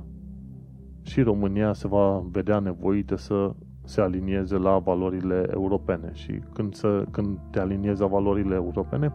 [1.01, 3.51] și România se va vedea nevoită să
[3.83, 9.07] se alinieze la valorile europene și când, să, când te aliniezi la valorile europene,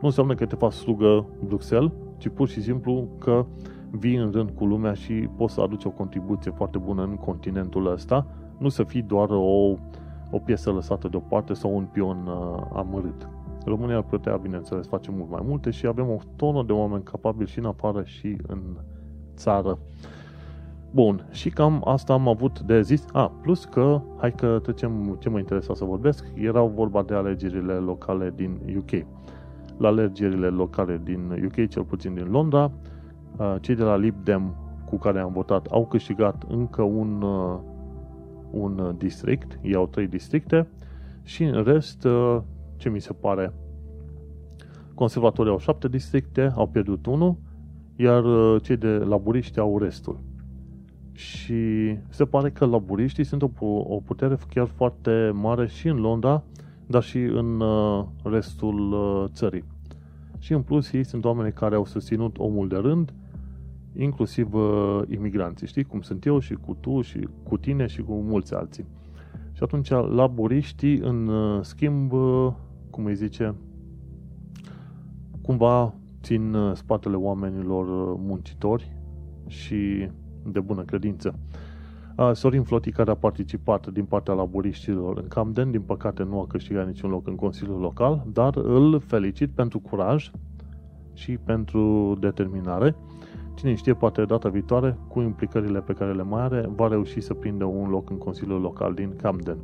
[0.00, 3.46] nu înseamnă că te faci slugă Bruxelles, ci pur și simplu că
[3.98, 7.92] vii în rând cu lumea și poți să aduci o contribuție foarte bună în continentul
[7.92, 8.26] ăsta,
[8.58, 9.76] nu să fii doar o,
[10.30, 13.28] o piesă lăsată deoparte sau un pion uh, amărât.
[13.64, 17.48] România ar putea, bineînțeles, face mult mai multe și avem o tonă de oameni capabili
[17.48, 18.60] și în afară și în
[19.36, 19.78] țară.
[20.90, 23.04] Bun, și cam asta am avut de zis.
[23.12, 27.72] A, plus că, hai că trecem ce mă interesa să vorbesc, erau vorba de alegerile
[27.72, 29.06] locale din UK.
[29.76, 32.70] La alegerile locale din UK, cel puțin din Londra,
[33.60, 37.22] cei de la Lib Dem cu care am votat au câștigat încă un,
[38.50, 40.66] un district, ei au trei districte
[41.22, 42.06] și în rest,
[42.76, 43.52] ce mi se pare,
[44.94, 47.36] conservatorii au șapte districte, au pierdut unul,
[47.96, 48.24] iar
[48.60, 50.18] cei de laburiști au restul.
[51.12, 56.42] Și se pare că laburiștii sunt o, o putere chiar foarte mare și în Londra,
[56.86, 59.64] dar și în uh, restul uh, țării.
[60.38, 63.12] Și în plus ei sunt oameni care au susținut omul de rând,
[63.96, 68.12] inclusiv uh, imigranții, știi cum sunt eu și cu tu și cu tine și cu
[68.12, 68.86] mulți alții.
[69.52, 72.52] Și atunci laburiștii în uh, schimb, uh,
[72.90, 73.54] cum îi zice,
[75.42, 78.96] cumva țin uh, spatele oamenilor uh, muncitori
[79.46, 80.08] și
[80.46, 81.34] de bună credință.
[82.32, 86.86] Sorin Floti, care a participat din partea laburiștilor în Camden, din păcate nu a câștigat
[86.86, 90.30] niciun loc în Consiliul Local, dar îl felicit pentru curaj
[91.12, 92.96] și pentru determinare.
[93.62, 97.34] Cine știe, poate data viitoare, cu implicările pe care le mai are, va reuși să
[97.34, 99.56] prindă un loc în Consiliul Local din Camden.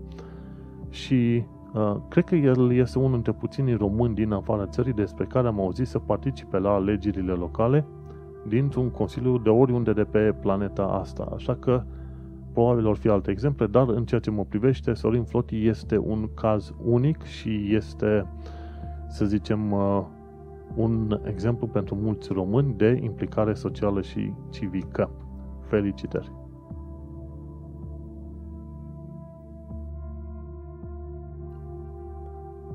[0.91, 5.47] Și uh, cred că el este unul dintre puținii români din afara țării despre care
[5.47, 7.87] am auzit să participe la alegerile locale
[8.49, 11.29] dintr-un consiliu de oriunde de pe planeta asta.
[11.35, 11.83] Așa că
[12.53, 16.29] probabil or fi alte exemple, dar în ceea ce mă privește, Sorin Floti este un
[16.35, 18.27] caz unic și este,
[19.09, 20.03] să zicem, uh,
[20.75, 25.11] un exemplu pentru mulți români de implicare socială și civică.
[25.67, 26.33] Felicitări!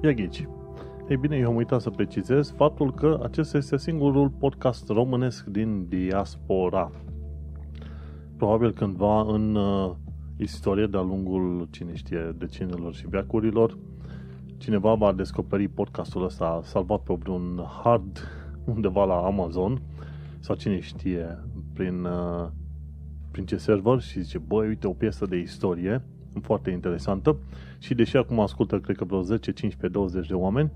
[0.03, 0.47] Ia ghici.
[1.09, 5.85] Ei bine, eu am uitat să precizez faptul că acesta este singurul podcast românesc din
[5.87, 6.91] diaspora.
[8.37, 9.91] Probabil cândva în uh,
[10.37, 13.77] istorie de-a lungul, cine știe, decenilor și veacurilor,
[14.63, 18.19] cineva va descoperi podcastul ăsta salvat pe un hard
[18.65, 19.81] undeva la Amazon
[20.39, 21.39] sau cine știe
[21.73, 22.47] prin, uh,
[23.31, 26.05] prin ce server și zice, băi, uite o piesă de istorie
[26.41, 27.37] foarte interesantă.
[27.79, 30.71] Și deși acum ascultă, cred că vreo 10, 15, 20 de oameni,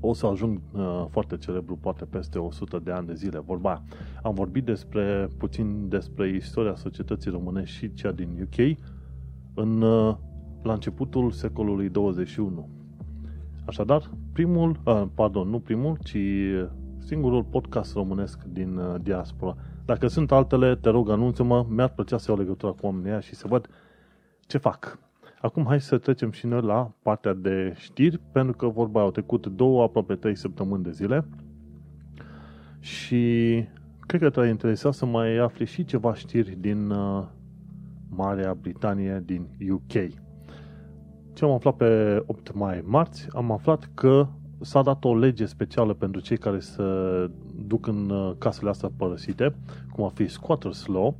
[0.00, 3.38] o să ajung uh, foarte celebru poate peste 100 de ani de zile.
[3.38, 3.82] Vorba,
[4.22, 8.78] am vorbit despre puțin despre istoria societății românești și cea din UK
[9.54, 10.16] în, uh,
[10.62, 12.68] la începutul secolului 21.
[13.66, 16.18] Așadar, primul, uh, pardon, nu primul, ci
[16.98, 19.56] singurul podcast românesc din uh, diaspora.
[19.84, 23.46] Dacă sunt altele, te rog, anunță-mă, mi-ar plăcea să iau legătura cu oamenii și să
[23.48, 23.68] văd
[24.46, 24.98] ce fac.
[25.40, 29.46] Acum hai să trecem și noi la partea de știri, pentru că vorba au trecut
[29.46, 31.24] două, aproape trei săptămâni de zile
[32.80, 33.64] și
[34.06, 37.26] cred că te-ar interesa să mai afli și ceva știri din uh,
[38.08, 39.92] Marea Britanie, din UK.
[41.38, 43.26] Ce am aflat pe 8 mai marți?
[43.32, 44.26] Am aflat că
[44.60, 46.82] s-a dat o lege specială pentru cei care se
[47.66, 49.54] duc în uh, casele astea părăsite,
[49.92, 51.16] cum ar fi Squatters Law,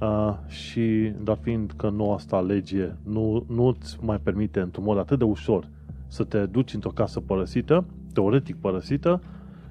[0.00, 4.98] Uh, și, dar fiind că noua asta lege nu, nu îți mai permite într-un mod
[4.98, 5.68] atât de ușor
[6.08, 9.20] să te duci într-o casă părăsită, teoretic părăsită,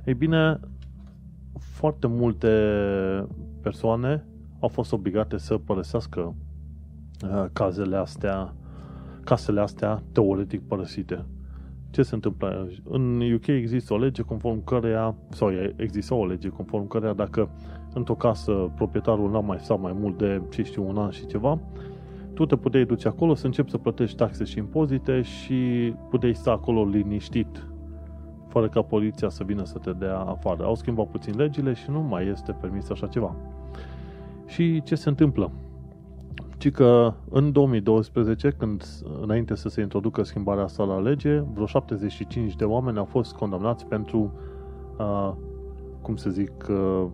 [0.06, 0.60] ei bine,
[1.60, 2.50] foarte multe
[3.62, 4.26] persoane
[4.60, 6.36] au fost obligate să părăsească
[7.24, 8.54] uh, cazele astea,
[9.23, 11.25] casele astea teoretic părăsite.
[11.89, 12.69] Ce se întâmplă?
[12.89, 17.49] În UK există o lege conform căreia, sau există o lege conform căreia dacă
[17.93, 21.60] într-o casă proprietarul n-a mai stat mai mult de, ce știu, un an și ceva,
[22.34, 26.51] tu te puteai duce acolo să începi să plătești taxe și impozite și puteai sta
[26.51, 27.65] acolo liniștit
[28.47, 30.63] fără ca poliția să vină să te dea afară.
[30.63, 33.36] Au schimbat puțin legile și nu mai este permis așa ceva.
[34.45, 35.51] Și ce se întâmplă?
[36.62, 38.84] Ci că în 2012, când
[39.21, 43.86] înainte să se introducă schimbarea asta la lege, vreo 75 de oameni au fost condamnați
[43.86, 44.34] pentru,
[44.97, 45.32] uh,
[46.02, 47.06] cum să zic, uh,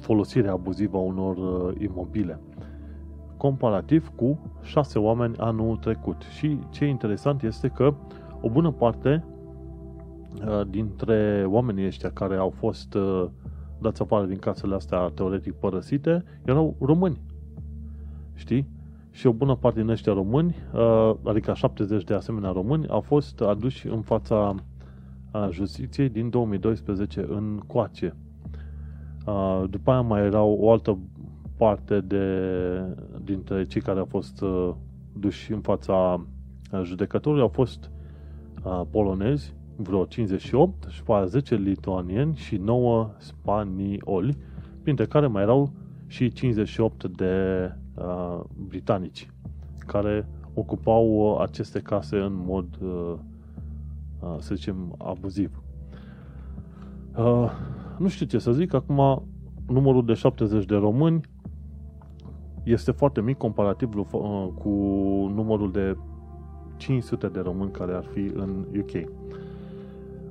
[0.00, 2.40] folosirea abuzivă a unor uh, imobile.
[3.36, 6.22] Comparativ cu 6 oameni anul trecut.
[6.22, 7.94] Și ce e interesant este că
[8.40, 9.24] o bună parte
[10.46, 13.26] uh, dintre oamenii ăștia care au fost uh,
[13.78, 17.27] dați afară din casele astea teoretic părăsite erau români.
[18.38, 18.68] Știi?
[19.10, 23.40] Și o bună parte din ăștia români, uh, adică 70 de asemenea români, au fost
[23.40, 24.54] aduși în fața
[25.50, 28.14] justiției din 2012 în coace.
[29.70, 30.98] După aia mai erau o altă
[31.56, 32.26] parte de,
[33.24, 34.44] dintre cei care au fost
[35.12, 36.26] duși în fața
[36.82, 37.90] judecătorului au fost
[38.90, 44.36] polonezi, vreo 58, și pe 10 lituanieni și 9 spanioli,
[44.82, 45.72] printre care mai erau
[46.06, 49.30] și 58 de uh, britanici
[49.86, 53.14] care ocupau aceste case în mod, uh,
[54.20, 55.62] uh, să zicem, abuziv.
[57.16, 57.50] Uh,
[57.98, 59.22] nu știu ce să zic, acum
[59.66, 61.20] numărul de 70 de români
[62.62, 64.68] este foarte mic comparativ uh, cu
[65.34, 65.96] numărul de
[66.76, 69.10] 500 de români care ar fi în UK.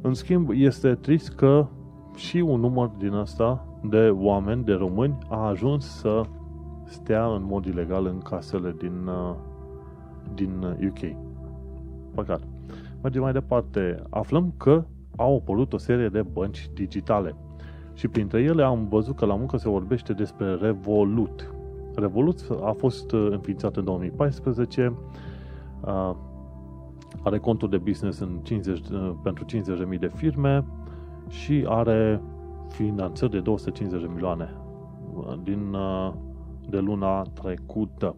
[0.02, 1.68] În schimb, este trist că
[2.16, 6.22] și un număr din asta de oameni, de români, a ajuns să
[6.88, 9.36] stea în mod ilegal în casele din, uh,
[10.34, 11.16] din UK.
[12.14, 12.42] Păcat.
[13.02, 14.04] Mergem mai departe.
[14.10, 14.84] Aflăm că
[15.16, 17.36] au apărut o serie de bănci digitale.
[17.94, 21.54] Și printre ele am văzut că la muncă se vorbește despre Revolut.
[21.96, 24.94] Revolut a fost uh, înființat în 2014,
[25.82, 26.16] uh,
[27.24, 30.66] are conturi de business în 50, uh, pentru 50.000 de firme
[31.28, 32.22] și are
[32.68, 34.50] finanțări de 250 de milioane
[35.44, 35.76] din,
[36.70, 38.16] de luna trecută.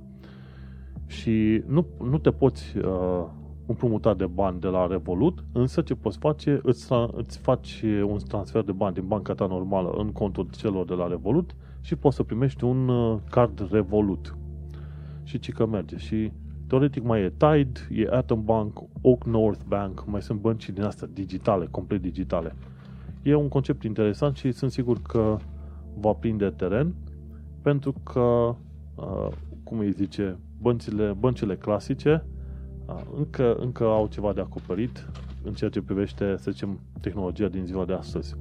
[1.05, 3.25] Și nu, nu te poți uh,
[3.65, 8.63] împrumutat de bani de la Revolut, însă ce poți face, îți, îți faci un transfer
[8.63, 12.23] de bani din banca ta normală în contul celor de la Revolut și poți să
[12.23, 14.38] primești un uh, card Revolut.
[15.23, 15.97] Și ci că merge.
[15.97, 16.31] Și
[16.67, 21.07] teoretic mai e Tide, e Atom Bank, Oak North Bank, mai sunt bănci din astea
[21.13, 22.55] digitale, complet digitale.
[23.23, 25.38] E un concept interesant și sunt sigur că
[25.99, 26.93] va prinde teren
[27.69, 28.55] pentru că,
[28.95, 29.27] uh,
[29.63, 32.25] cum îi zice, băncile, băncile clasice
[32.86, 35.10] da, încă, încă au ceva de acoperit
[35.43, 38.36] în ceea ce privește, să zicem, tehnologia din ziua de astăzi.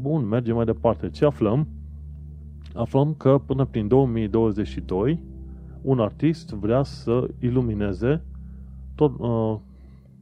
[0.00, 1.10] Bun, mergem mai departe.
[1.10, 1.68] Ce aflăm?
[2.74, 5.22] Aflăm că până prin 2022
[5.82, 8.24] un artist vrea să ilumineze
[8.94, 9.56] tot, uh,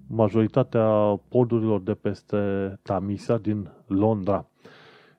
[0.07, 2.39] majoritatea podurilor de peste
[2.83, 4.47] Tamisa din Londra.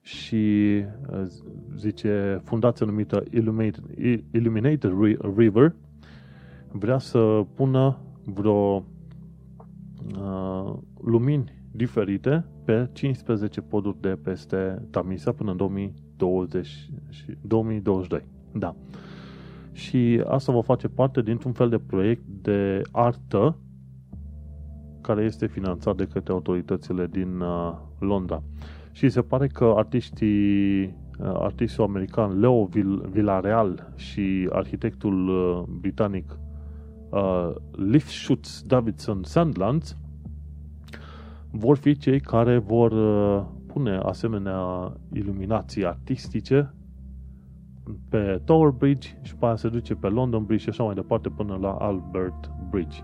[0.02, 1.22] Și uh,
[1.76, 3.84] zice fundația numită Illuminated,
[4.32, 4.94] Illuminated
[5.36, 5.76] River
[6.72, 8.84] vrea să pună vreo
[10.16, 16.90] uh, lumini diferite pe 15 poduri de peste Tamisa până în 2020,
[17.42, 18.26] 2022.
[18.52, 18.76] Da.
[19.72, 23.58] Și asta va face parte dintr-un fel de proiect de artă
[25.02, 28.44] care este finanțat de către autoritățile din uh, Londra.
[29.02, 32.70] Și se pare că artiștii uh, artistul american Leo
[33.12, 36.40] Villarreal și arhitectul uh, britanic
[37.10, 39.98] uh, Lifshutz Davidson Sandlands
[41.52, 46.74] vor fi cei care vor uh, pune asemenea iluminații artistice
[48.10, 51.30] pe Tower Bridge și pe aia se duce pe London Bridge și așa mai departe
[51.30, 52.97] până la Albert Bridge.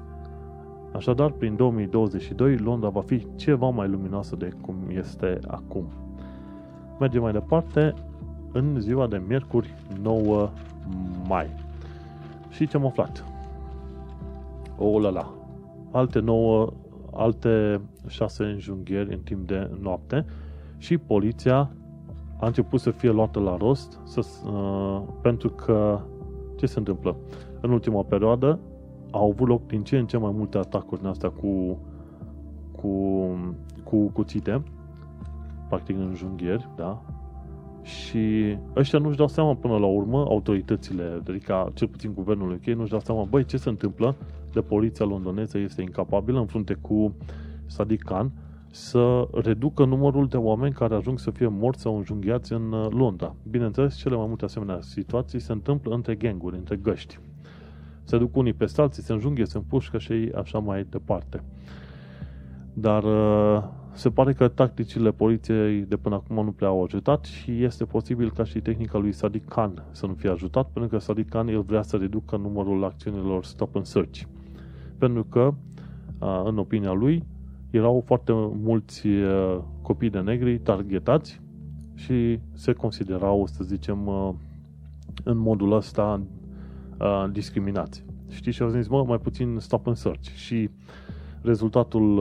[0.93, 5.85] Așadar, prin 2022, Londra va fi ceva mai luminoasă de cum este acum.
[6.99, 7.93] Mergem mai departe
[8.51, 10.49] în ziua de miercuri 9
[11.27, 11.47] mai.
[12.49, 13.25] Și ce am aflat?
[14.77, 15.33] Oh la la.
[15.91, 16.73] Alte nouă,
[17.13, 20.25] alte șase înjunghieri în timp de noapte
[20.77, 21.71] și poliția
[22.39, 26.01] a început să fie luată la rost să, uh, pentru că
[26.55, 27.15] ce se întâmplă?
[27.61, 28.59] În ultima perioadă
[29.11, 31.77] au avut loc din ce în ce mai multe atacuri din astea cu,
[32.71, 32.89] cu,
[33.83, 34.63] cu cuțite,
[35.67, 37.01] practic în junghieri, da?
[37.81, 42.91] Și ăștia nu-și dau seama până la urmă, autoritățile, adică cel puțin guvernul UK, nu-și
[42.91, 44.15] dau seama, băi, ce se întâmplă
[44.53, 47.15] de poliția londoneză este incapabilă în frunte cu
[47.65, 48.31] Sadiq Khan
[48.71, 53.35] să reducă numărul de oameni care ajung să fie morți sau înjunghiați în uh, Londra.
[53.49, 57.19] Bineînțeles, cele mai multe asemenea situații se întâmplă între ganguri, între găști.
[58.07, 61.43] Se duc unii pe alții, se înjunghie, se împușcă și așa mai departe.
[62.73, 67.63] Dar uh, se pare că tacticile poliției de până acum nu prea au ajutat și
[67.63, 71.29] este posibil ca și tehnica lui Sadiq Khan să nu fie ajutat, pentru că Sadiq
[71.29, 74.21] Khan el vrea să reducă numărul acțiunilor stop and search.
[74.97, 75.53] Pentru că,
[76.43, 77.23] în opinia lui,
[77.69, 78.31] erau foarte
[78.63, 79.07] mulți
[79.81, 81.41] copii de negri targetați
[81.93, 84.07] și se considerau, să zicem,
[85.23, 86.21] în modul ăsta
[87.31, 88.03] discriminați.
[88.29, 88.55] Știți?
[88.55, 90.29] Și au zis, mă, mai puțin stop and search.
[90.35, 90.69] Și
[91.41, 92.17] rezultatul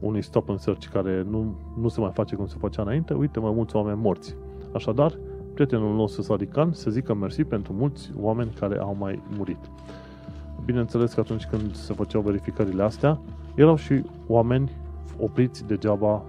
[0.00, 3.38] unui stop and search care nu, nu se mai face cum se făcea înainte, uite,
[3.38, 4.36] mai mulți oameni morți.
[4.74, 5.18] Așadar,
[5.54, 9.70] prietenul nostru Sadikan se zică mersi pentru mulți oameni care au mai murit.
[10.64, 13.20] Bineînțeles că atunci când se făceau verificările astea,
[13.54, 14.70] erau și oameni
[15.18, 16.24] opriți degeaba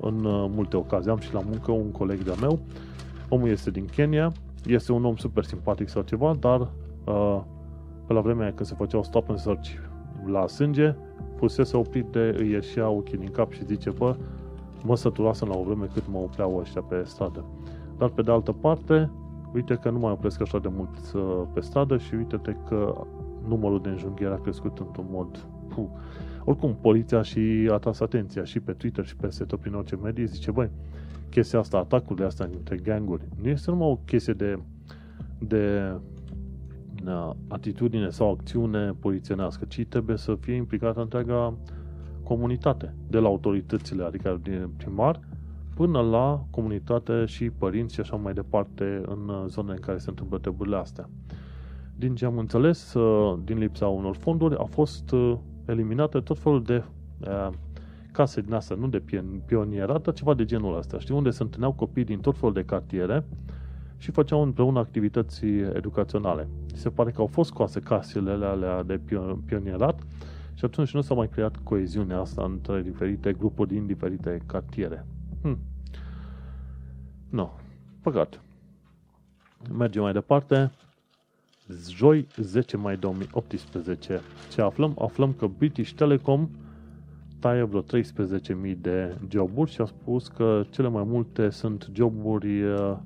[0.00, 1.10] în uh, multe ocazii.
[1.10, 2.58] Am și la muncă un coleg de meu,
[3.28, 4.32] omul este din Kenya,
[4.66, 6.66] este un om super simpatic sau ceva, dar uh,
[8.06, 9.68] pe la vremea când se făceau stop and search
[10.26, 10.94] la sânge,
[11.36, 14.16] fusese oprit de îi ieșea ochii din cap și zice, bă,
[14.84, 17.44] mă săturasem la o vreme cât mă opreau ăștia pe stradă.
[17.98, 19.10] Dar pe de altă parte,
[19.54, 23.06] uite că nu mai opresc așa de mult uh, pe stradă și uite-te că
[23.48, 25.46] numărul de înjunghieri a crescut într-un mod...
[25.74, 25.86] Puh.
[26.44, 30.24] Oricum, poliția și a tras atenția și pe Twitter și peste tot prin orice medie,
[30.24, 30.70] zice, băi,
[31.30, 34.58] chestia asta, atacurile astea dintre ganguri, nu este numai o chestie de,
[35.38, 36.00] de uh,
[37.48, 41.54] atitudine sau acțiune polițienească, ci trebuie să fie implicată întreaga
[42.22, 45.20] comunitate, de la autoritățile, adică din primar,
[45.74, 50.38] până la comunitate și părinți și așa mai departe în zonele în care se întâmplă
[50.38, 51.08] treburile astea.
[51.96, 56.62] Din ce am înțeles, uh, din lipsa unor fonduri, a fost uh, eliminate tot felul
[56.62, 56.82] de
[57.20, 57.48] uh,
[58.12, 59.02] case din astea, nu de
[59.46, 62.64] pionierat, dar ceva de genul ăsta, știi, unde se întâlneau copii din tot felul de
[62.64, 63.24] cartiere
[63.96, 66.48] și făceau împreună activități educaționale.
[66.78, 69.00] Se pare că au fost scoase casele alea de
[69.46, 70.00] pionierat
[70.54, 75.06] și atunci nu s-a mai creat coeziunea asta între diferite grupuri din diferite cartiere.
[75.42, 75.48] Hm.
[75.48, 75.58] Nu.
[77.28, 77.50] No.
[78.02, 78.40] Păcat.
[79.72, 80.70] Mergem mai departe.
[81.88, 84.20] Joi, 10 mai 2018.
[84.52, 84.96] Ce aflăm?
[84.98, 86.48] Aflăm că British Telecom
[87.38, 92.96] taie vreo 13.000 de joburi și a spus că cele mai multe sunt joburi uh,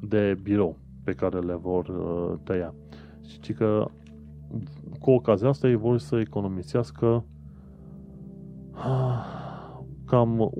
[0.00, 2.74] de birou pe care le vor uh, tăia.
[3.28, 3.90] Și că
[5.00, 7.24] cu ocazia asta ei vor să economisească
[8.72, 9.38] ah,
[10.04, 10.52] cam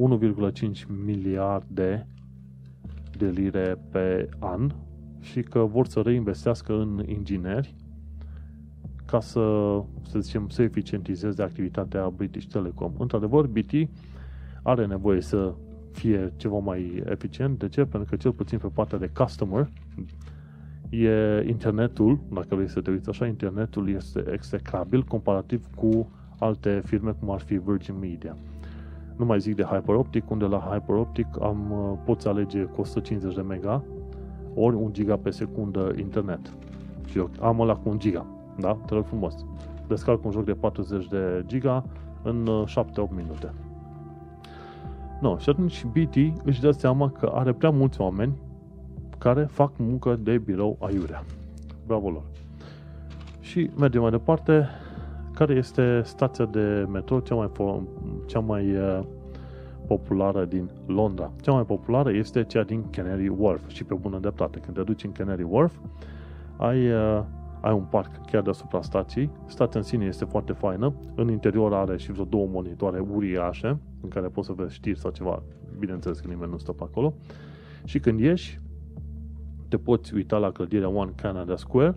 [0.52, 2.06] 1,5 miliarde
[3.18, 4.70] de lire pe an
[5.20, 7.74] și că vor să reinvestească în ingineri
[9.04, 12.92] ca să, să zicem, să eficientizeze activitatea British Telecom.
[12.98, 13.72] Într-adevăr, BT
[14.62, 15.54] are nevoie să
[15.92, 17.58] fie ceva mai eficient.
[17.58, 17.84] De ce?
[17.84, 19.70] Pentru că cel puțin pe partea de customer
[20.90, 27.14] e internetul, dacă vrei să te uiți așa, internetul este execrabil comparativ cu alte firme
[27.20, 28.36] cum ar fi Virgin Media.
[29.16, 31.72] Nu mai zic de HyperOptic, unde la HyperOptic am,
[32.04, 33.84] poți alege cu 150 de mega
[34.54, 36.52] ori 1 giga pe secundă internet.
[37.06, 38.26] Și eu am ăla cu 1 giga,
[38.58, 38.78] da?
[38.86, 39.34] Te rog frumos.
[39.88, 41.84] Descarc un joc de 40 de giga
[42.22, 43.52] în 7-8 uh, minute.
[45.20, 48.32] No, și atunci BT își dă seama că are prea mulți oameni
[49.18, 51.24] care fac muncă de birou aiurea.
[51.86, 52.22] Bravo lor!
[53.40, 54.68] Și mergem mai departe.
[55.34, 57.50] Care este stația de metro cea mai,
[58.26, 59.00] cea mai uh,
[59.86, 61.32] populară din Londra.
[61.40, 64.58] Cea mai populară este cea din Canary Wharf și pe bună dreptate.
[64.58, 65.72] Când te duci în Canary Wharf,
[66.56, 67.22] ai, uh,
[67.60, 69.30] ai un parc chiar deasupra stației.
[69.46, 70.94] Stația în sine este foarte faină.
[71.14, 75.10] În interior are și vreo două monitoare uriașe în care poți să vezi știri sau
[75.10, 75.42] ceva.
[75.78, 77.14] Bineînțeles că nimeni nu stă pe acolo.
[77.84, 78.60] Și când ieși,
[79.68, 81.94] te poți uita la clădirea One Canada Square,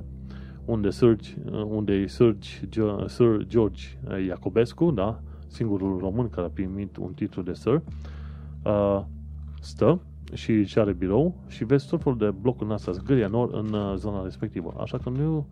[0.65, 3.83] unde, surgi, uh, unde e Sir George
[4.27, 5.21] Iacobescu, da?
[5.51, 7.81] singurul român care a primit un titlu de Sir,
[8.63, 9.01] uh,
[9.61, 10.01] stă
[10.33, 13.73] și și are birou și vezi tot felul de blocuri în astea zgâria nor în
[13.73, 14.73] uh, zona respectivă.
[14.79, 15.47] Așa că nu,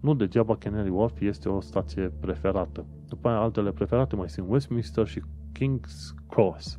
[0.00, 2.84] nu degeaba Canary Wharf este o stație preferată.
[3.08, 5.22] După aia altele preferate mai sunt Westminster și
[5.58, 6.78] King's Cross.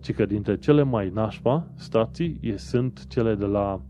[0.00, 3.80] Ci că dintre cele mai nașpa stații sunt cele de la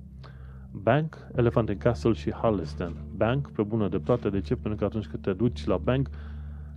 [0.82, 2.92] Bank, Elephant and Castle și Harlesden.
[3.16, 4.54] Bank, pe bună dreptate, de ce?
[4.54, 6.08] Pentru că atunci când te duci la Bank,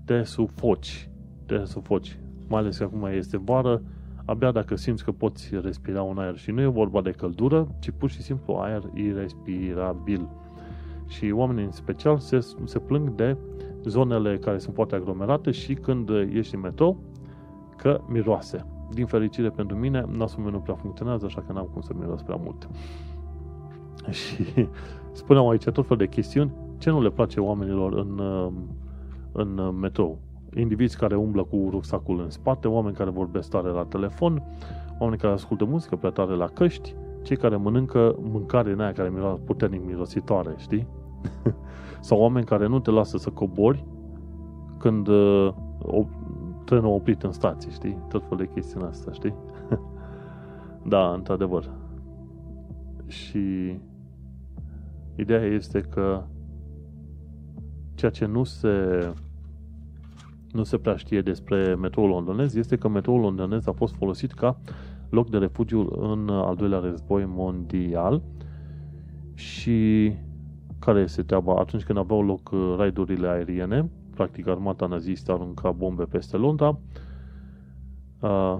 [0.06, 1.12] te sufoci
[1.52, 2.20] te sufoci.
[2.48, 3.82] Mai ales că acum este vară,
[4.26, 6.38] abia dacă simți că poți respira un aer.
[6.38, 10.30] Și nu e vorba de căldură, ci pur și simplu aer irrespirabil.
[11.08, 13.38] Și oamenii în special se, se plâng de
[13.84, 17.04] zonele care sunt foarte aglomerate și când ești în metrou,
[17.78, 18.66] că miroase.
[18.94, 22.22] Din fericire pentru mine, nasul meu nu prea funcționează, așa că n-am cum să miros
[22.22, 22.70] prea mult.
[24.20, 24.68] Și
[25.12, 28.22] spuneam aici tot fel de chestiuni, ce nu le place oamenilor în,
[29.32, 30.18] în metrou.
[30.56, 34.44] Indivizi care umblă cu rucsacul în spate, oameni care vorbesc tare la telefon,
[35.00, 39.10] oameni care ascultă muzică prea tare la căști, cei care mănâncă mâncare în aia care
[39.10, 40.88] miroase puternic mirositoare, știi?
[42.00, 43.86] Sau oameni care nu te lasă să cobori
[44.78, 46.06] când uh, o,
[46.66, 47.98] trenul oprit în stație, știi?
[48.10, 49.34] Tot fel de chestiuni asta, știi?
[50.94, 51.70] da, într-adevăr.
[53.12, 53.76] Și
[55.16, 56.24] ideea este că
[57.96, 59.08] ceea ce nu se
[60.52, 64.60] nu se prea știe despre metroul londonez este că metroul londonez a fost folosit ca
[65.10, 68.22] loc de refugiu în al doilea război mondial
[69.34, 70.12] și
[70.80, 71.56] care este treaba?
[71.56, 76.80] Atunci când aveau loc uh, raidurile aeriene, practic armata nazistă arunca bombe peste Londra,
[78.20, 78.58] uh,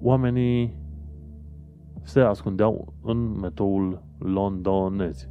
[0.00, 0.74] oamenii
[2.02, 5.28] se ascundeau în metroul londonez.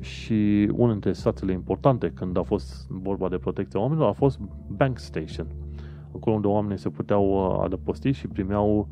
[0.00, 4.98] Și unul dintre stațiile importante când a fost vorba de protecția oamenilor a fost Bank
[4.98, 5.46] Station.
[6.14, 8.88] Acolo unde oamenii se puteau uh, adăposti și primeau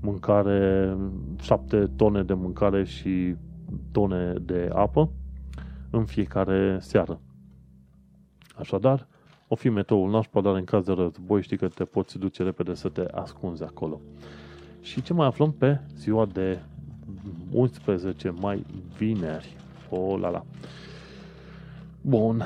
[0.00, 0.96] mâncare,
[1.40, 3.36] șapte tone de mâncare și
[3.92, 5.10] tone de apă
[5.90, 7.20] în fiecare seară.
[8.56, 9.08] Așadar,
[9.48, 12.74] o fi metoul nașpa, dar în caz de război știi că te poți duce repede
[12.74, 14.00] să te ascunzi acolo.
[14.82, 16.58] Și ce mai aflăm pe ziua de
[17.50, 18.64] 11 mai,
[18.98, 19.56] vineri.
[19.90, 20.44] O, oh, la la.
[22.00, 22.42] Bun.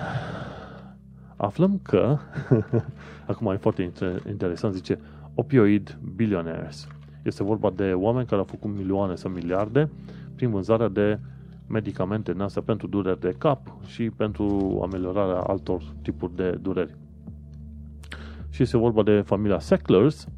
[1.37, 2.18] Aflăm că,
[3.26, 3.93] acum e foarte
[4.28, 4.99] interesant, zice,
[5.34, 6.89] opioid billionaires.
[7.22, 9.91] Este vorba de oameni care au făcut milioane sau miliarde
[10.34, 11.18] prin vânzarea de
[11.66, 16.97] medicamente în astea pentru dureri de cap și pentru ameliorarea altor tipuri de dureri.
[18.51, 20.28] Și este vorba de familia Sacklers,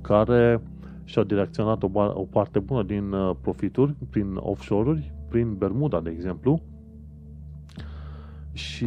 [0.00, 0.60] care
[1.06, 6.60] și-au direcționat o, o parte bună din uh, profituri prin offshore-uri, prin Bermuda, de exemplu,
[8.52, 8.86] și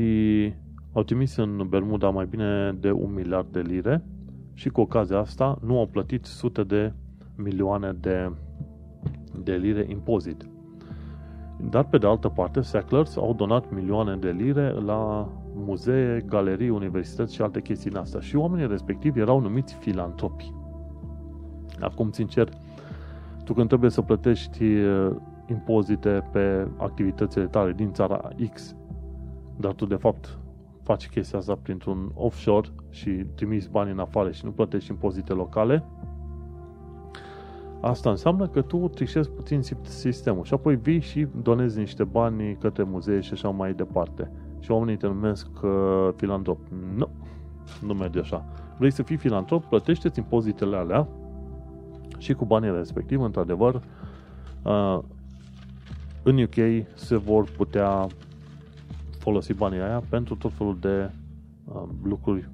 [0.93, 4.03] au trimis în Bermuda mai bine de un miliard de lire
[4.53, 6.93] și cu ocazia asta nu au plătit sute de
[7.35, 8.31] milioane de
[9.43, 10.47] de lire impozit.
[11.69, 17.33] Dar, pe de altă parte, Sacklers au donat milioane de lire la muzee, galerii, universități
[17.33, 18.19] și alte chestii în astea.
[18.19, 20.53] Și oamenii respectivi erau numiți filantropi.
[21.81, 22.49] Acum, sincer,
[23.43, 25.15] tu când trebuie să plătești uh,
[25.49, 28.75] impozite pe activitățile tale din țara X,
[29.57, 30.37] dar tu de fapt
[30.83, 35.83] faci chestia asta printr-un offshore și trimiți bani în afară și nu plătești impozite locale,
[37.81, 42.83] Asta înseamnă că tu trișezi puțin sistemul și apoi vii și donezi niște bani către
[42.83, 44.31] muzee și așa mai departe.
[44.59, 46.59] Și oamenii te numesc uh, filantrop.
[46.95, 47.09] Nu,
[47.85, 48.45] nu merge așa.
[48.77, 51.07] Vrei să fii filantrop, plătește-ți impozitele alea
[52.19, 53.81] și cu banii respectiv, într-adevăr,
[54.63, 54.99] uh,
[56.23, 58.07] în UK se vor putea
[59.17, 61.11] folosi banii aia pentru tot felul de
[61.65, 62.49] uh, lucruri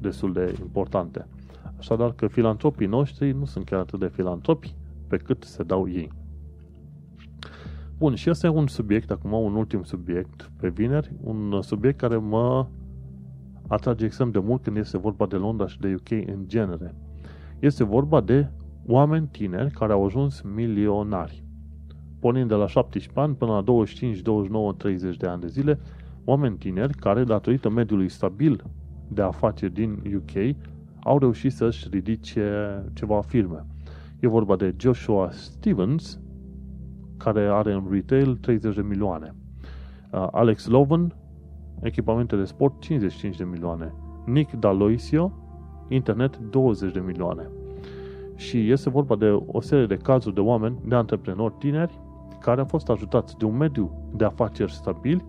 [0.00, 1.26] destul de importante.
[1.78, 4.74] Așadar că filantropii noștri nu sunt chiar atât de filantropi
[5.06, 6.12] pe cât se dau ei.
[7.98, 12.16] Bun, și ăsta e un subiect, acum un ultim subiect pe vineri, un subiect care
[12.16, 12.66] mă
[13.66, 16.94] atrage extrem de mult când este vorba de Londra și de UK în genere.
[17.58, 18.48] Este vorba de
[18.86, 21.44] oameni tineri care au ajuns milionari.
[22.20, 25.78] Pornind de la 17 ani până la 25, 29, 30 de ani de zile,
[26.24, 28.64] oameni tineri care, datorită mediului stabil
[29.08, 30.56] de afaceri din UK,
[31.02, 33.66] au reușit să-și ridice ceva firme.
[34.20, 36.20] E vorba de Joshua Stevens,
[37.16, 39.34] care are în retail 30 de milioane.
[40.12, 41.14] Uh, Alex Loven,
[41.82, 43.94] echipamente de sport 55 de milioane.
[44.26, 45.32] Nick Daloisio,
[45.88, 47.50] internet 20 de milioane.
[48.34, 51.98] Și este vorba de o serie de cazuri de oameni, de antreprenori tineri,
[52.40, 55.24] care au fost ajutați de un mediu de afaceri stabil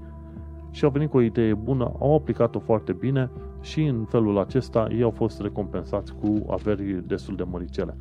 [0.72, 3.30] și au venit cu o idee bună, au aplicat-o foarte bine
[3.62, 7.98] și în felul acesta ei au fost recompensați cu averi destul de măricele.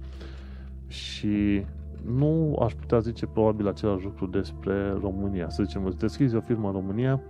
[0.86, 1.64] Și
[2.04, 5.48] nu aș putea zice probabil același lucru despre România.
[5.48, 7.20] Să zicem, îți deschizi o firmă în România,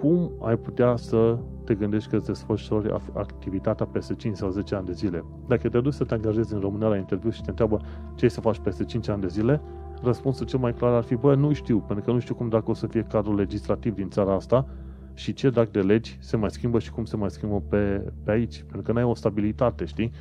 [0.00, 1.38] cum ai putea să
[1.68, 5.24] te gândești că îți desfășori activitatea peste 5 sau 10 ani de zile?
[5.46, 7.80] Dacă te duci să te angajezi în România la interviu și te întreabă
[8.14, 9.60] ce ai să faci peste 5 ani de zile,
[10.02, 12.70] răspunsul cel mai clar ar fi, bă, nu știu, pentru că nu știu cum dacă
[12.70, 14.66] o să fie cadrul legislativ din țara asta
[15.14, 18.30] și ce drag de legi se mai schimbă și cum se mai schimbă pe, pe
[18.30, 18.58] aici.
[18.62, 20.12] Pentru că n-ai o stabilitate, știi?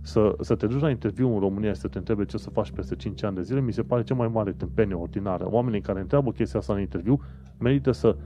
[0.00, 2.50] Să, să te duci la interviu în România și să te întrebe ce o să
[2.50, 5.46] faci peste 5 ani de zile, mi se pare cea mai mare tâmpenie ordinară.
[5.50, 7.20] Oamenii care întreabă chestia asta în interviu
[7.58, 8.16] merită să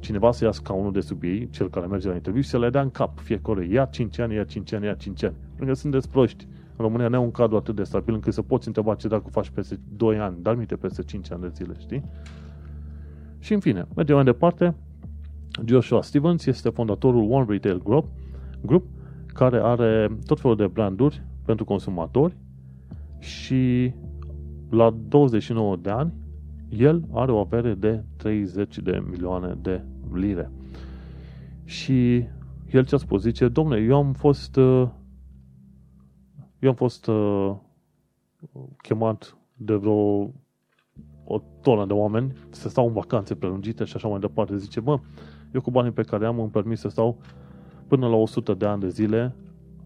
[0.00, 2.70] cineva să ia scaunul de sub ei, cel care merge la interviu, și să le
[2.70, 3.66] dea în cap fiecare.
[3.66, 5.34] Ia 5 ani, ia 5 ani, ia 5 ani.
[5.48, 6.46] Pentru că sunt desproști.
[6.76, 9.28] În România nu au un cadru atât de stabil încât să poți întreba ce dacă
[9.30, 12.04] faci peste 2 ani, dar minte peste 5 ani de zile, știi?
[13.38, 14.74] Și în fine, mergem mai departe.
[15.64, 18.06] Joshua Stevens este fondatorul One Retail Group,
[18.60, 18.86] Group
[19.26, 22.36] care are tot felul de branduri pentru consumatori
[23.18, 23.92] și
[24.70, 26.12] la 29 de ani
[26.70, 30.50] el are o avere de 30 de milioane de lire.
[31.64, 32.24] Și
[32.70, 33.20] el ce a spus?
[33.20, 34.88] Zice, domne, eu am fost uh,
[36.58, 37.56] eu am fost uh,
[38.76, 40.32] chemat de vreo
[41.24, 44.56] o tonă de oameni să stau în vacanțe prelungite și așa mai departe.
[44.56, 45.00] Zice, bă,
[45.54, 47.18] eu cu banii pe care am îmi permis să stau
[47.86, 49.34] până la 100 de ani de zile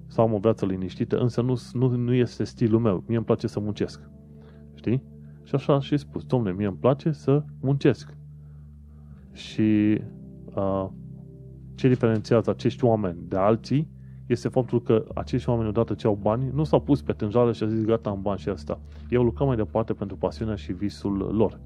[0.06, 3.04] să am o viață liniștită, însă nu, nu, nu este stilul meu.
[3.06, 4.00] Mie îmi place să muncesc.
[4.74, 5.02] Știi?
[5.44, 8.16] Și așa și spus, domne, mie îmi place să muncesc.
[9.32, 10.00] Și
[10.54, 10.86] uh,
[11.74, 13.88] ce diferențiază acești oameni de alții
[14.26, 17.62] este faptul că acești oameni, odată ce au bani, nu s-au pus pe tânjală și
[17.62, 18.80] au zis, gata, am bani și asta.
[19.10, 21.60] Ei au lucrat mai departe pentru pasiunea și visul lor.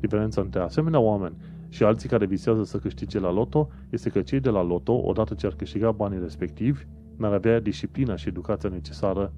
[0.00, 1.34] Diferența între asemenea oameni
[1.68, 5.34] și alții care visează să câștige la loto este că cei de la loto, odată
[5.34, 9.32] ce ar câștiga banii respectivi, n-ar avea disciplina și educația necesară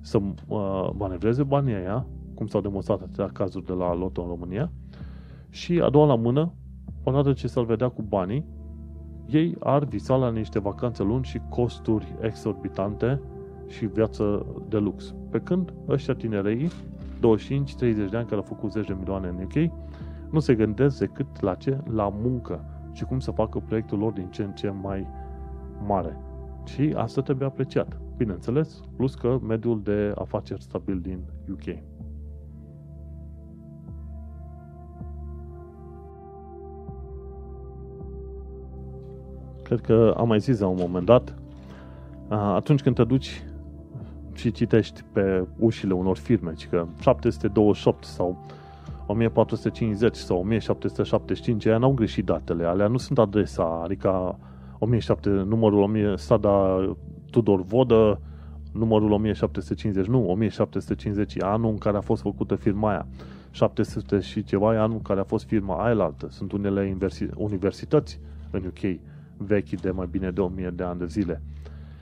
[0.00, 4.72] să uh, manevreze banii aia, cum s-au demonstrat atâtea cazuri de la loto în România,
[5.48, 6.52] și a doua la mână,
[7.02, 8.44] odată ce s-ar vedea cu banii,
[9.26, 13.20] ei ar visa la niște vacanțe lungi și costuri exorbitante
[13.66, 15.14] și viață de lux.
[15.30, 16.70] Pe când ăștia tinerei, 25-30
[17.78, 19.72] de ani care au făcut 10 de milioane în UK,
[20.30, 21.78] nu se gândesc decât la ce?
[21.90, 25.06] La muncă și cum să facă proiectul lor din ce în ce mai
[25.86, 26.16] mare.
[26.64, 28.00] Și asta trebuie apreciat.
[28.16, 31.18] Bineînțeles, plus că mediul de afaceri stabil din
[31.50, 31.78] UK.
[39.72, 41.34] Cred că am mai zis la un moment dat,
[42.28, 43.42] atunci când te duci
[44.32, 48.44] și citești pe ușile unor firme, că 728 sau
[49.06, 54.38] 1450 sau 1775, aia n-au greșit datele, alea nu sunt adresa, adică
[54.78, 56.86] 1700, numărul 1000, Sada
[57.30, 58.20] Tudor Vodă,
[58.72, 63.06] numărul 1750, nu, 1750 e anul în care a fost făcută firma aia.
[63.50, 66.26] 700 și ceva e anul în care a fost firma aia altă.
[66.30, 66.96] Sunt unele
[67.36, 68.20] universități
[68.50, 69.00] în UK
[69.44, 71.42] vechi de mai bine de 1000 de ani de zile.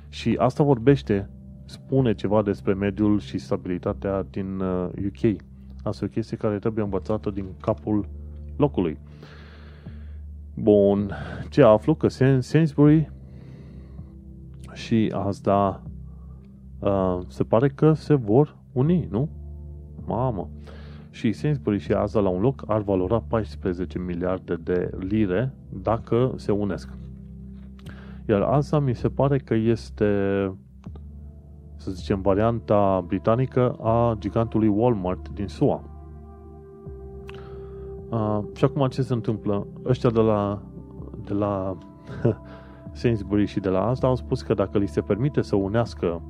[0.09, 1.31] Și asta vorbește,
[1.65, 4.61] spune ceva despre mediul și stabilitatea din
[5.07, 5.23] UK.
[5.23, 5.37] Uh,
[5.83, 8.09] asta e o chestie care trebuie învățată din capul
[8.57, 8.99] locului.
[10.55, 11.11] Bun,
[11.51, 11.95] ce aflu?
[11.95, 12.09] Că
[12.41, 13.11] Sainsbury
[14.73, 15.83] și asta
[16.79, 19.29] uh, se pare că se vor uni, nu?
[20.07, 20.49] Mamă!
[21.11, 26.53] Și Sainsbury și Asda la un loc ar valora 14 miliarde de lire dacă se
[26.53, 26.89] unesc.
[28.31, 30.07] Iar asta mi se pare că este,
[31.77, 35.83] să zicem, varianta britanică a gigantului Walmart din SUA.
[38.11, 39.67] Uh, și acum ce se întâmplă?
[39.85, 40.63] Ăștia de la,
[41.25, 41.79] de la
[42.93, 46.23] Sainsbury și de la asta au spus că dacă li se permite să unească,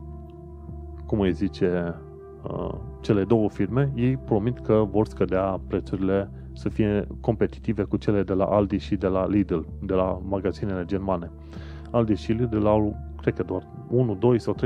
[1.07, 1.95] cum îi zice,
[2.43, 8.23] uh, cele două firme, ei promit că vor scădea prețurile să fie competitive cu cele
[8.23, 11.25] de la Aldi și de la Lidl, de la magazinele germane.
[11.25, 11.70] Aldi
[12.15, 14.59] și Lidl au, cred că doar 1, 2 sau 3%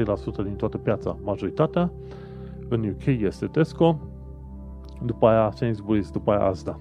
[0.43, 1.17] din toată piața.
[1.23, 1.93] Majoritatea
[2.69, 3.99] în UK este Tesco,
[5.05, 6.79] după aia Sainsbury's, după aia Asda.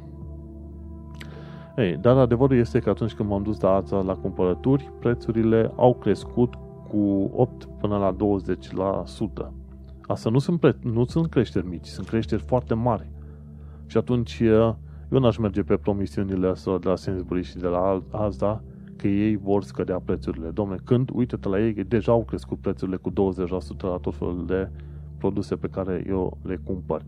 [1.77, 5.93] Ei, dar adevărul este că atunci când m-am dus la Asda la cumpărături, prețurile au
[5.93, 6.53] crescut
[6.89, 8.15] cu 8 până la
[9.45, 9.51] 20%.
[10.01, 13.09] Asta nu sunt, pre- nu sunt creșteri mici, sunt creșteri foarte mari.
[13.85, 18.63] Și atunci eu n-aș merge pe promisiunile astea de la Sainsbury și de la Asda,
[18.95, 20.49] că ei vor scădea prețurile.
[20.49, 23.13] Domne, când uite-te la ei, deja au crescut prețurile cu 20%
[23.79, 24.69] la tot felul de
[25.17, 27.01] produse pe care eu le cumpăr.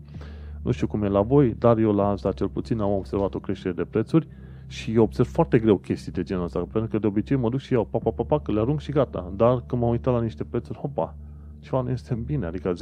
[0.62, 3.38] Nu știu cum e la voi, dar eu la asta cel puțin am observat o
[3.38, 4.28] creștere de prețuri
[4.66, 7.60] și eu observ foarte greu chestii de genul ăsta, pentru că de obicei mă duc
[7.60, 9.32] și iau pa, pa, pa, pa, că le arunc și gata.
[9.36, 11.16] Dar când m-am uitat la niște prețuri, hopa,
[11.60, 12.76] ceva nu este bine, adică 10-20%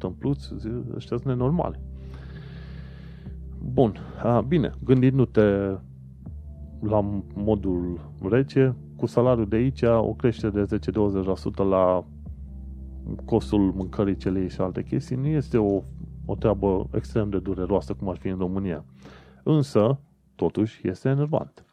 [0.00, 0.54] în plus,
[0.94, 1.80] ăștia sunt nenormale.
[3.58, 5.42] Bun, a, bine, gândindu-te
[6.80, 12.04] la modul rece, cu salariul de aici, o creștere de 10-20% la
[13.24, 15.82] costul mâncării celei și alte chestii nu este o,
[16.24, 18.84] o treabă extrem de dureroasă cum ar fi în România.
[19.42, 19.98] Însă,
[20.34, 21.64] totuși, este enervant.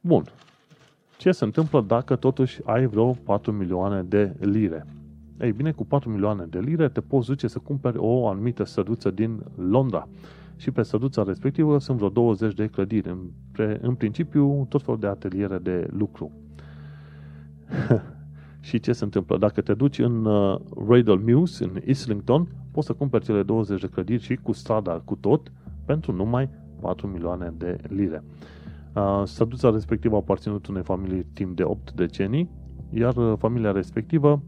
[0.00, 0.24] Bun.
[1.18, 4.86] Ce se întâmplă dacă totuși ai vreo 4 milioane de lire?
[5.40, 9.10] Ei bine, cu 4 milioane de lire te poți duce să cumperi o anumită săduță
[9.10, 10.08] din Londra.
[10.56, 13.08] Și pe săduța respectivă sunt vreo 20 de clădiri.
[13.08, 13.18] În,
[13.52, 16.32] pre, în principiu, tot felul de ateliere de lucru.
[18.66, 19.38] și ce se întâmplă?
[19.38, 23.86] Dacă te duci în uh, Radle Mews, în Islington, poți să cumperi cele 20 de
[23.86, 25.52] clădiri și cu strada, cu tot,
[25.84, 26.48] pentru numai
[26.80, 28.24] 4 milioane de lire.
[28.94, 32.50] Uh, săduța respectivă a aparținut unei familii timp de 8 decenii,
[32.90, 34.42] iar uh, familia respectivă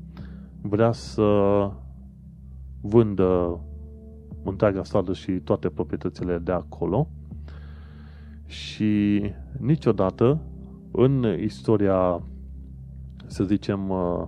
[0.61, 1.71] vrea să
[2.81, 3.61] vândă
[4.49, 7.09] întreaga stradă și toate proprietățile de acolo
[8.47, 9.23] și
[9.61, 10.41] niciodată
[10.91, 12.23] în istoria,
[13.27, 14.27] să zicem, uh,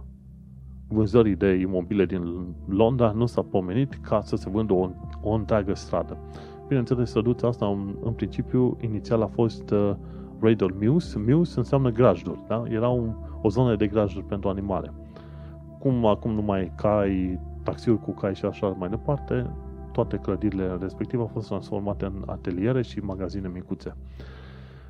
[0.89, 4.91] vânzării de imobile din Londra nu s-a pomenit ca să se vândă o,
[5.23, 6.17] o întreagă stradă.
[6.67, 9.95] Bineînțeles, săduța asta, în, în principiu, inițial a fost uh,
[10.41, 11.15] Radle Mews.
[11.15, 12.63] Mews înseamnă grajduri, da?
[12.69, 14.93] Era un, o zonă de grajduri pentru animale.
[15.79, 19.51] Cum acum nu mai cai, taxiuri cu cai și așa mai departe,
[19.93, 23.97] toate clădirile respective au fost transformate în ateliere și magazine micuțe.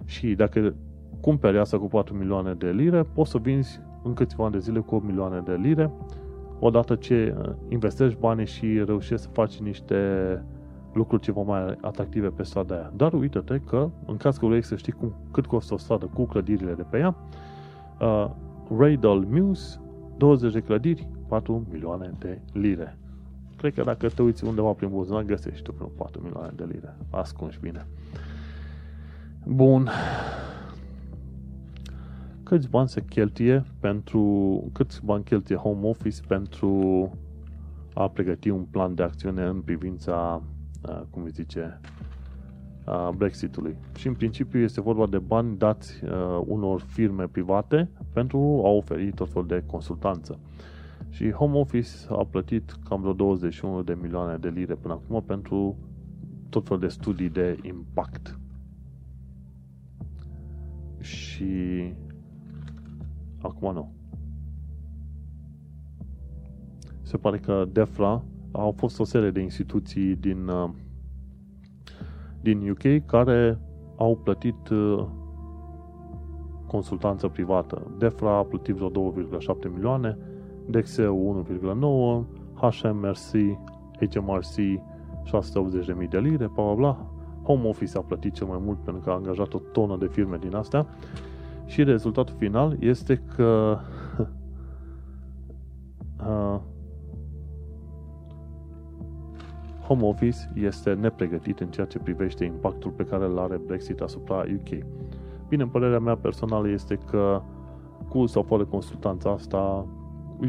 [0.05, 0.75] Și dacă
[1.21, 4.79] cumperi asta cu 4 milioane de lire, poți să vinzi în câțiva ani de zile
[4.79, 5.91] cu 8 milioane de lire,
[6.59, 9.97] odată ce uh, investești banii și reușești să faci niște
[10.93, 12.93] lucruri ceva mai atractive pe strada aia.
[12.97, 16.25] Dar uite-te că, în caz că vrei să știi cum, cât costă o stradă cu
[16.25, 17.17] clădirile de pe ea,
[18.01, 18.31] uh,
[18.79, 19.81] Radal Muse,
[20.17, 23.00] 20 de clădiri, 4 milioane de lire.
[23.61, 26.97] Cred că dacă te uiți undeva prin buzunar, găsești tu vreo 4 milioane de lire.
[27.11, 27.87] Ascunși bine.
[29.47, 29.89] Bun.
[32.43, 34.65] Câți bani se cheltuie pentru...
[34.73, 37.11] Câți bani cheltuie home office pentru
[37.95, 40.43] a pregăti un plan de acțiune în privința,
[41.11, 41.81] cum îi zice,
[43.17, 43.77] Brexitului.
[43.97, 46.01] Și în principiu este vorba de bani dați
[46.45, 50.39] unor firme private pentru a oferi tot felul de consultanță.
[51.11, 55.77] Și Home Office a plătit cam vreo 21 de milioane de lire până acum pentru
[56.49, 58.39] tot felul de studii de impact.
[60.99, 61.83] Și
[63.41, 63.93] acum nu.
[67.03, 70.71] Se pare că DEFRA au fost o serie de instituții din, uh,
[72.41, 73.59] din UK care
[73.97, 75.07] au plătit uh,
[76.67, 77.95] consultanță privată.
[77.99, 80.19] DEFRA a plătit vreo 2,7 milioane,
[80.67, 83.59] DXE 1,9, HMRC,
[84.13, 84.57] HMRC
[86.03, 87.07] 680.000 de lire, bla bla bla.
[87.43, 90.37] Home Office a plătit cel mai mult pentru că a angajat o tonă de firme
[90.41, 90.87] din astea
[91.67, 93.79] și rezultatul final este că
[96.27, 96.61] uh,
[99.87, 104.37] Home Office este nepregătit în ceea ce privește impactul pe care îl are Brexit asupra
[104.37, 104.85] UK.
[105.49, 107.43] Bine, părerea mea personală este că
[108.09, 109.87] cu sau fără consultanța asta,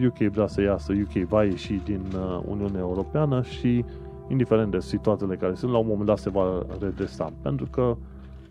[0.06, 3.86] UK vrea să iasă, UK va ieși din uh, Uniunea Europeană și
[4.28, 7.34] indiferent de situațiile care sunt, la un moment dat se va redresa.
[7.42, 7.98] Pentru că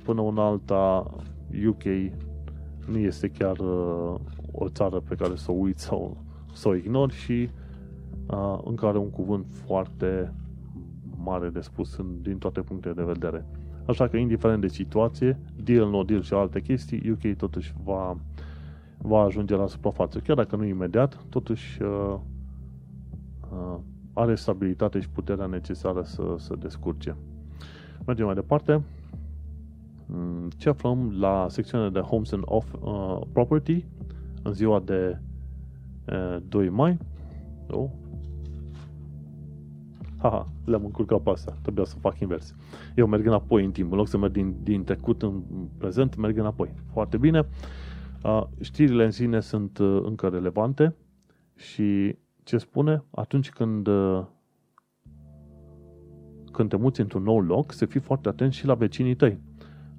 [0.05, 1.11] până una alta
[1.69, 1.85] UK
[2.87, 4.15] nu este chiar uh,
[4.53, 6.17] o țară pe care să o uiți sau
[6.53, 7.49] să o ignori și
[8.27, 10.35] uh, încă are un cuvânt foarte
[11.17, 13.47] mare de spus în, din toate punctele de vedere.
[13.87, 18.17] Așa că, indiferent de situație, deal, no deal și alte chestii, UK totuși va
[19.03, 20.19] va ajunge la suprafață.
[20.19, 22.15] Chiar dacă nu imediat, totuși uh,
[23.53, 23.79] uh,
[24.13, 27.17] are stabilitate și puterea necesară să, să descurce.
[28.07, 28.83] Mergem mai departe.
[30.07, 33.85] Mm, ce aflăm la secțiunea de Homes and of, uh, Property
[34.43, 35.19] în ziua de
[36.13, 36.99] uh, 2 mai?
[37.71, 37.89] Oh.
[40.17, 41.57] Haha, le-am încurcat pe asta.
[41.63, 42.55] Trebuia să fac invers.
[42.95, 43.91] Eu merg înapoi în timp.
[43.91, 45.43] În loc să merg din, din trecut în
[45.79, 46.75] prezent, merg înapoi.
[46.93, 47.39] Foarte bine.
[47.39, 47.47] Uh,
[48.61, 50.95] Știrile în sine sunt uh, încă relevante
[51.57, 53.05] și ce spune?
[53.11, 54.25] Atunci când, uh,
[56.53, 59.39] când te muți într-un nou loc, să fii foarte atent și la vecinii tăi.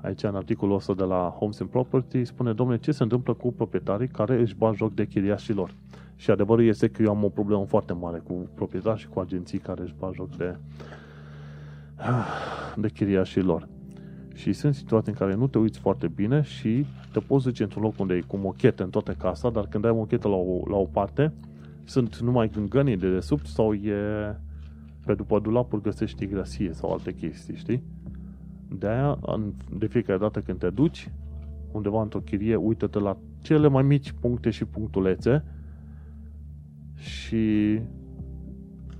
[0.01, 3.51] Aici, în articolul ăsta de la Homes and Property, spune, domnule, ce se întâmplă cu
[3.51, 5.75] proprietarii care își bat joc de chiriașilor.
[6.15, 9.59] Și adevărul este că eu am o problemă foarte mare cu proprietari și cu agenții
[9.59, 10.55] care își bat joc de,
[12.81, 13.67] de chiriașilor.
[14.41, 17.81] Și sunt situații în care nu te uiți foarte bine și te poți duce într-un
[17.81, 20.75] loc unde e cu mochete în toată casa, dar când ai mochetă la o, la
[20.75, 21.33] o parte,
[21.83, 23.95] sunt numai gângănii de desubt sau e
[25.05, 27.83] pe după dulapuri găsești grasie sau alte chestii, știi?
[28.69, 29.19] De aia,
[29.77, 31.11] de fiecare dată când te duci
[31.71, 35.43] undeva într-o chirie, uită-te la cele mai mici puncte și punctulețe
[36.95, 37.79] și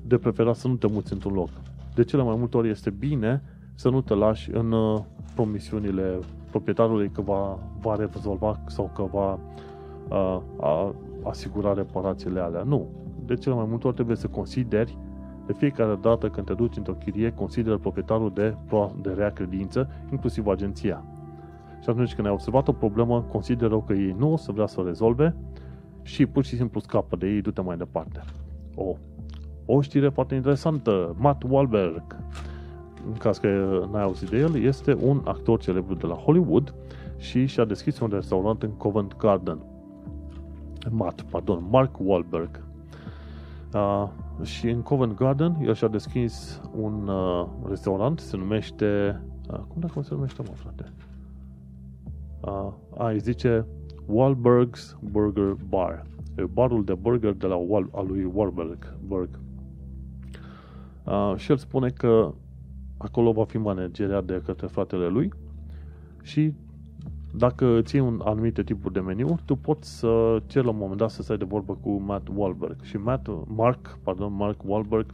[0.06, 1.50] de preferat să nu te muți într-un loc.
[1.96, 3.42] De cele mai multe ori este bine
[3.82, 5.00] să nu te lași în uh,
[5.36, 6.20] promisiunile
[6.50, 9.40] proprietarului că va, va rezolva sau că va
[10.10, 12.64] uh, a, asigura reparațiile alea.
[12.64, 12.88] Nu.
[13.26, 14.98] De cel mai multe ori trebuie să consideri
[15.46, 18.56] de fiecare dată când te duci într-o chirie, consideră proprietarul de,
[19.02, 21.04] de rea credință, inclusiv agenția.
[21.82, 24.80] Și atunci când ai observat o problemă, consideră că ei nu o să vrea să
[24.80, 25.36] o rezolve
[26.02, 28.22] și pur și simplu scapă de ei, du-te mai departe.
[28.76, 28.96] O,
[29.66, 32.04] o știre foarte interesantă, Matt Wahlberg,
[33.08, 33.48] în caz că
[33.92, 36.74] n-ai auzit de el, este un actor celebru de la Hollywood
[37.18, 39.58] și și-a deschis un restaurant în Covent Garden.
[40.90, 42.64] Matt, pardon, Mark Wahlberg.
[43.74, 44.08] Uh,
[44.44, 49.22] și în Covent Garden el și-a deschis un uh, restaurant, se numește...
[49.52, 50.94] Uh, cum dacă se numește, mă, frate?
[52.42, 53.66] Uh, a, îi zice
[54.06, 56.04] Wahlberg's Burger Bar.
[56.38, 58.96] E barul de burger de la Wal, a lui Wahlberg.
[59.06, 59.40] Burg.
[61.06, 62.34] Uh, și el spune că
[63.02, 65.34] acolo va fi managerea de către fratele lui
[66.22, 66.54] și
[67.34, 70.98] dacă îți iei un anumite tipuri de meniu, tu poți să ceri la un moment
[70.98, 72.82] dat să stai de vorbă cu Matt Wahlberg.
[72.82, 75.14] Și Matt, Mark, pardon, Mark Wahlberg,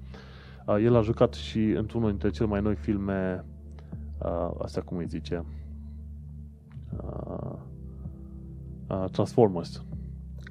[0.67, 3.45] uh, el a jucat și într-unul dintre cele mai noi filme,
[4.21, 5.45] uh, astea cum îi zice,
[7.03, 7.53] uh,
[8.89, 9.83] uh, Transformers,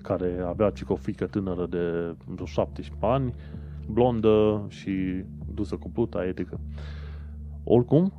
[0.03, 3.35] care avea cică o fică tânără de vreo 17 ani,
[3.91, 5.25] blondă și
[5.55, 6.61] dusă cu pluta etică.
[7.69, 8.13] Oricum,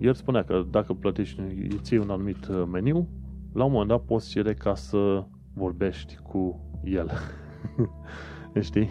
[0.00, 1.40] el spunea că dacă plătești,
[1.78, 3.08] îți iei un anumit uh, meniu,
[3.52, 5.24] la un moment dat poți cere ca să
[5.54, 7.10] vorbești cu el.
[8.60, 8.88] Știi?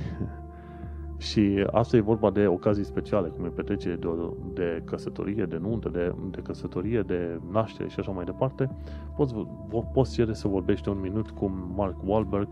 [1.17, 4.07] Și asta e vorba de ocazii speciale, cum e petrecere de,
[4.53, 8.69] de căsătorie, de nuntă, de, de căsătorie, de naștere și așa mai departe.
[9.15, 9.33] Poți,
[9.93, 12.47] poți cere să vorbești un minut cu Mark Wahlberg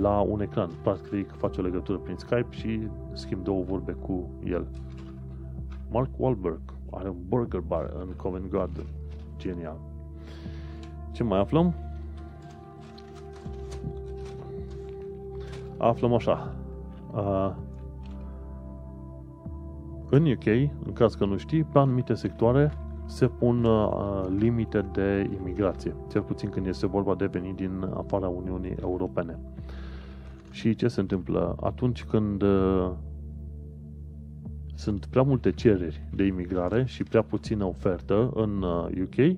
[0.00, 0.70] la un ecran.
[0.82, 4.66] Practic, faci o legătură prin Skype și schimbi două vorbe cu el.
[5.90, 6.60] Mark Wahlberg
[6.90, 8.86] are un burger bar în Covent Garden.
[9.36, 9.76] Genial.
[11.12, 11.74] Ce mai aflăm?
[15.76, 16.54] Aflăm așa.
[17.14, 17.50] Uh,
[20.10, 20.46] în UK,
[20.84, 22.72] în caz că nu știi, pe anumite sectoare
[23.06, 28.28] se pun uh, limite de imigrație, cel puțin când este vorba de venit din afara
[28.28, 29.38] Uniunii Europene.
[30.50, 31.56] Și ce se întâmplă?
[31.60, 32.90] Atunci când uh,
[34.80, 38.62] sunt prea multe cereri de imigrare și prea puțină ofertă în
[39.02, 39.36] UK, uh,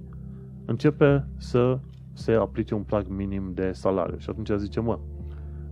[0.64, 1.78] începe să
[2.12, 4.18] se aplice un prag minim de salariu.
[4.18, 4.98] Și atunci zice, mă,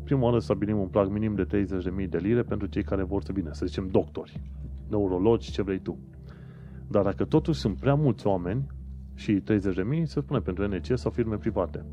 [0.04, 1.66] prima oară stabilim un prag minim de
[2.02, 4.40] 30.000 de lire pentru cei care vor să vină, să zicem doctori,
[4.88, 5.98] neurologi, ce vrei tu.
[6.88, 8.66] Dar dacă totuși sunt prea mulți oameni
[9.14, 11.84] și 30.000 se spune pentru NC sau firme private.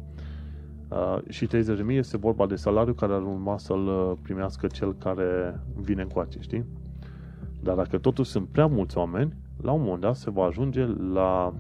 [0.89, 1.51] Uh, și 30.000
[1.87, 6.65] este vorba de salariu care ar urma să-l uh, primească cel care vine încoace, știi?
[7.59, 11.53] Dar dacă totuși sunt prea mulți oameni, la un moment dat se va ajunge la,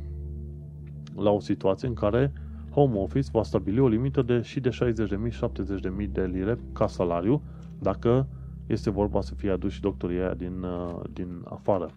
[1.15, 2.33] la o situație în care
[2.71, 4.69] Home Office va stabili o limită de și de
[5.99, 7.41] 60.000-70.000 de lire ca salariu
[7.79, 8.27] dacă
[8.67, 11.89] este vorba să fie aduși doctorii aia din, uh, din afară.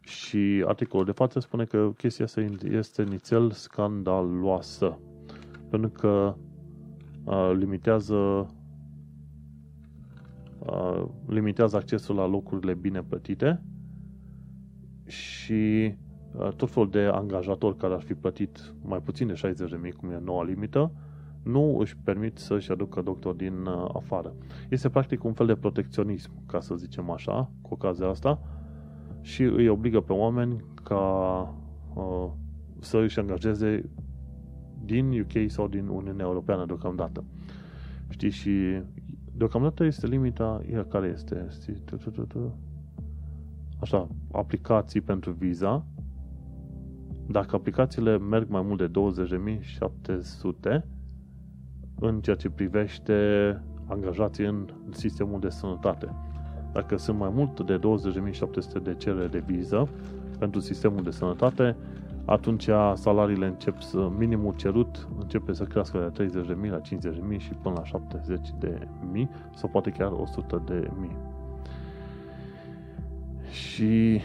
[0.00, 4.98] Și articolul de față spune că chestia asta este nițel scandaloasă.
[5.70, 6.34] Pentru că
[7.24, 8.46] uh, limitează
[10.72, 13.62] uh, limitează accesul la locurile bine plătite
[15.06, 15.94] și
[16.32, 19.54] uh, tot felul de angajatori care ar fi plătit mai puțin de
[19.88, 20.92] 60.000, cum e noua limită,
[21.42, 24.34] nu își permit să-și aducă doctor din uh, afară.
[24.68, 28.40] Este practic un fel de protecționism, ca să zicem așa, cu ocazia asta,
[29.20, 31.00] și îi obligă pe oameni ca
[31.94, 32.30] uh,
[32.80, 33.90] să își angajeze
[34.84, 37.24] din UK sau din Uniunea Europeană deocamdată.
[38.08, 38.82] Știi, și
[39.38, 41.46] deocamdată este limita, ea care este?
[43.80, 45.84] Așa, aplicații pentru viza.
[47.26, 48.90] Dacă aplicațiile merg mai mult de
[50.78, 50.82] 20.700
[52.00, 53.14] în ceea ce privește
[53.86, 56.08] angajații în sistemul de sănătate.
[56.72, 59.88] Dacă sunt mai mult de 20.700 de cereri de viză
[60.38, 61.76] pentru sistemul de sănătate,
[62.28, 66.30] atunci salariile încep să, minimul cerut începe să crească de
[66.64, 68.00] 30.000 la 50.000 și până la
[69.16, 70.12] 70.000 sau poate chiar
[70.70, 70.88] 100.000.
[73.50, 74.20] Și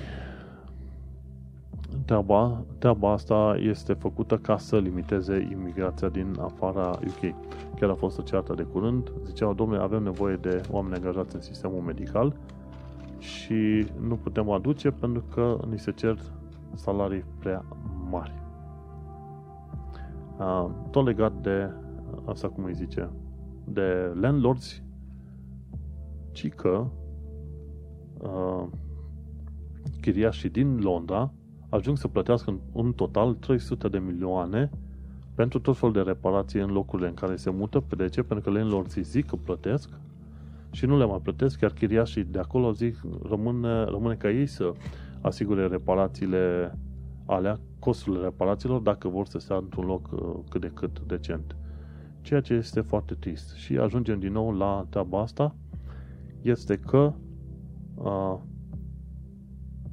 [2.05, 7.35] treaba, treaba asta este făcută ca să limiteze imigrația din afara UK.
[7.79, 11.41] Chiar a fost o ceartă de curând, ziceau, domnule, avem nevoie de oameni angajați în
[11.41, 12.35] sistemul medical
[13.17, 16.17] și nu putem aduce pentru că ni se cer
[16.73, 17.65] salarii prea
[18.09, 18.41] mari.
[20.39, 21.71] Uh, tot legat de
[22.25, 23.09] asta cum îi zice,
[23.63, 24.81] de landlords,
[26.31, 26.87] ci că
[28.17, 28.67] uh,
[30.01, 31.31] chiriașii din Londra
[31.69, 34.69] ajung să plătească în total 300 de milioane
[35.35, 37.79] pentru tot felul de reparații în locurile în care se mută.
[37.79, 38.23] Pe de ce?
[38.23, 39.89] Pentru că landlord zic că plătesc
[40.71, 44.73] și nu le mai plătesc, chiar chiriașii de acolo zic, rămâne, rămâne ca ei să
[45.23, 46.77] asigure reparațiile
[47.25, 51.55] alea, costurile reparațiilor, dacă vor să stea într-un loc uh, cât de cât decent.
[52.21, 53.55] Ceea ce este foarte trist.
[53.55, 55.55] Și ajungem din nou la treaba asta,
[56.41, 57.13] este că
[57.95, 58.37] uh,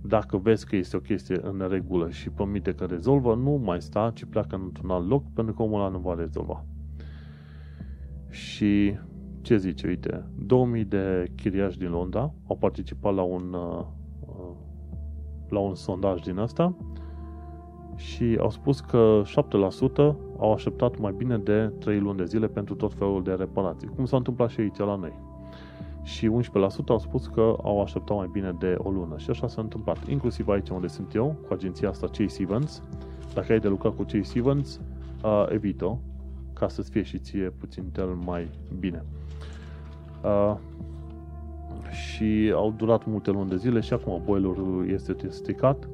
[0.03, 4.11] dacă vezi că este o chestie în regulă și promite că rezolvă, nu mai sta,
[4.15, 6.65] ci pleacă într-un alt loc, pentru că omul ăla nu va rezolva.
[8.29, 8.95] Și
[9.41, 13.87] ce zice, uite, 2000 de chiriași din Londra au participat la un, uh, uh,
[15.51, 16.75] la un sondaj din asta
[17.97, 19.97] și au spus că 7%
[20.39, 24.05] au așteptat mai bine de 3 luni de zile pentru tot felul de reparații, cum
[24.05, 25.13] s-a întâmplat și aici la noi.
[26.03, 26.31] Și 11%
[26.89, 29.19] au spus că au așteptat mai bine de o lună.
[29.19, 30.09] Și așa s-a întâmplat.
[30.09, 32.83] Inclusiv aici unde sunt eu, cu agenția asta Chase Evans.
[33.35, 34.81] Dacă ai de lucrat cu Chase Evans,
[35.25, 36.01] uh, evito
[36.53, 38.49] ca să-ți fie și ție puțin tel mai
[38.79, 39.05] bine.
[40.25, 40.57] Uh,
[41.89, 45.89] și au durat multe luni de zile și acum boilerul este stricat.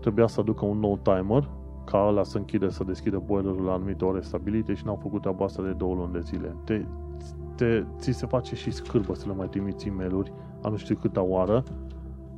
[0.00, 1.48] Trebuia să aducă un nou timer
[1.84, 5.44] ca ăla să închide, să deschidă boilerul la anumite ore stabilite și n-au făcut treaba
[5.44, 6.56] asta de două luni de zile.
[6.64, 6.84] Te,
[7.54, 10.94] te, ți se face și scârbă să le mai trimiți e mail a nu știu
[10.94, 11.64] câta oară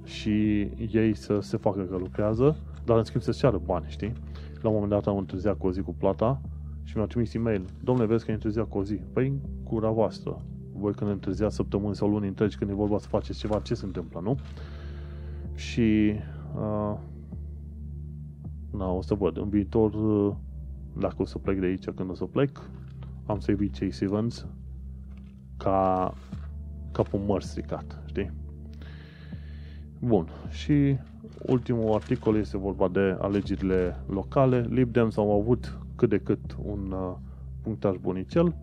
[0.05, 0.61] și
[0.93, 4.13] ei să se facă că lucrează, dar în schimb să-ți ceară bani, știi?
[4.61, 6.41] La un moment dat am întârziat cu o zi cu plata
[6.83, 7.65] și mi-au trimis e-mail.
[7.85, 9.01] Domnule, vezi că ai întârziat cu o zi.
[9.13, 9.33] Păi,
[9.65, 10.43] cura voastră
[10.75, 13.85] voi când întârziați săptămâni sau luni întregi când e vorba să faceți ceva, ce se
[13.85, 14.39] întâmplă, nu?
[15.55, 16.15] Și
[16.57, 16.99] uh,
[18.71, 19.37] na, o să văd.
[19.37, 20.35] În viitor, uh,
[20.99, 22.61] dacă o să plec de aici, când o să plec,
[23.27, 24.47] am să evit cei Evans
[25.57, 26.13] ca
[26.93, 28.31] capul măr stricat, știi?
[30.01, 30.29] Bun.
[30.49, 30.97] Și
[31.47, 34.67] ultimul articol este vorba de alegerile locale.
[34.69, 37.17] Lib Dems au avut cât de cât un uh,
[37.63, 38.55] punctaj bunicel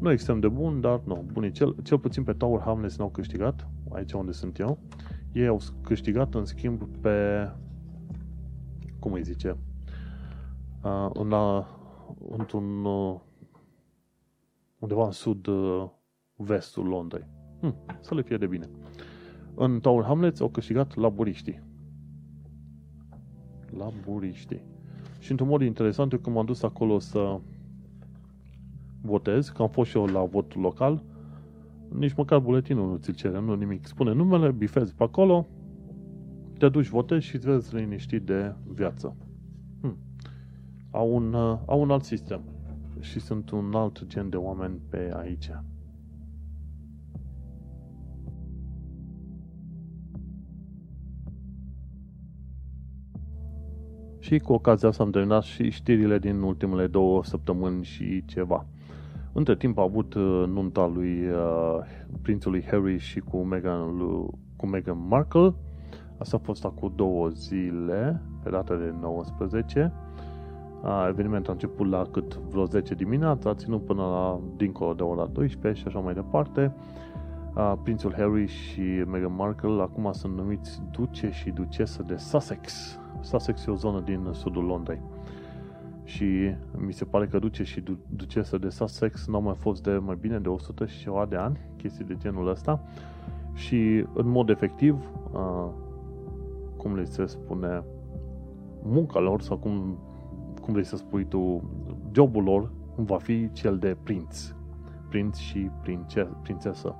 [0.00, 1.50] nu extrem de bun, dar nu, bunii.
[1.50, 4.78] Cel, cel puțin pe Tower Hamlets n-au câștigat, aici unde sunt eu.
[5.32, 7.48] Ei au câștigat în schimb pe,
[8.98, 9.56] cum îi zice,
[10.82, 11.66] uh, în la,
[12.30, 13.20] într-un, uh,
[14.78, 17.26] undeva în sud-vestul uh, Londrei.
[17.60, 18.70] Hm, să le fie de bine.
[19.54, 21.62] În Tower Hamlets au câștigat laburiștii.
[23.76, 24.64] Laburiștii.
[25.18, 27.40] Și într-un mod interesant, eu când m-am dus acolo să
[29.00, 31.02] votez, că am fost și eu la votul local,
[31.88, 33.86] nici măcar buletinul nu ți-l cere, nu nimic.
[33.86, 35.46] Spune numele, bifezi pe acolo,
[36.58, 39.16] te duci, votezi și îți vezi liniștit de viață.
[39.80, 39.96] Hm.
[40.90, 42.40] Au, un, uh, au un alt sistem
[43.00, 45.50] și sunt un alt gen de oameni pe aici.
[54.18, 58.66] Și cu ocazia asta am terminat și știrile din ultimele două săptămâni și ceva.
[59.32, 61.78] Între timp a avut uh, nunta lui uh,
[62.22, 63.96] prințului Harry și cu Meghan,
[64.56, 65.54] cu Meghan Markle.
[66.18, 69.92] Asta a fost acum două zile, pe data de 19.
[70.82, 75.02] Uh, evenimentul a început la cât vreo 10 dimineața, a ținut până la dincolo de
[75.02, 76.74] ora 12 și așa mai departe.
[77.54, 82.98] Uh, prințul Harry și Meghan Markle acum sunt numiți duce și ducesă de Sussex.
[83.20, 85.00] Sussex e o zonă din sudul Londrei
[86.04, 89.92] și mi se pare că duce și ducesă de Sussex nu au mai fost de
[89.92, 92.82] mai bine de 100 și ceva de ani, chestii de genul ăsta.
[93.54, 94.94] Și în mod efectiv
[95.32, 95.68] uh,
[96.76, 97.84] cum le se spune
[98.82, 99.98] munca lor sau cum,
[100.60, 101.70] cum le să spui tu
[102.12, 104.54] jobul lor va fi cel de prinț
[105.10, 106.94] prinț și prince, prințesă.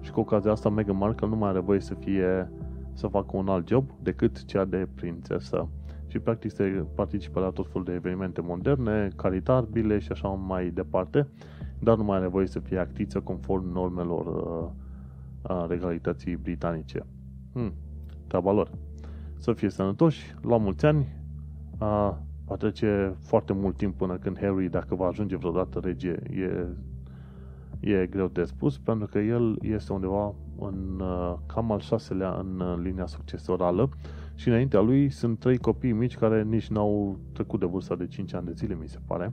[0.00, 2.50] Și cu ocazia asta Meghan Markle nu mai are voie să fie
[2.92, 5.68] să facă un alt job decât cea de prințesă
[6.16, 11.28] și practic se participă la tot felul de evenimente moderne, caritabile și așa mai departe,
[11.78, 14.70] dar nu mai are nevoie să fie actiță conform normelor uh,
[15.42, 17.06] a regalității britanice.
[17.52, 17.72] Hmm,
[18.26, 18.70] treaba lor.
[19.38, 21.06] Să fie sănătoși, la mulți ani,
[21.78, 26.66] a, va trece foarte mult timp până când Harry, dacă va ajunge vreodată rege, e,
[27.80, 32.60] e greu de spus, pentru că el este undeva în uh, cam al șaselea în
[32.60, 33.88] uh, linia succesorală
[34.36, 38.34] și înaintea lui sunt trei copii mici care nici n-au trecut de vârsta de 5
[38.34, 39.32] ani de zile, mi se pare.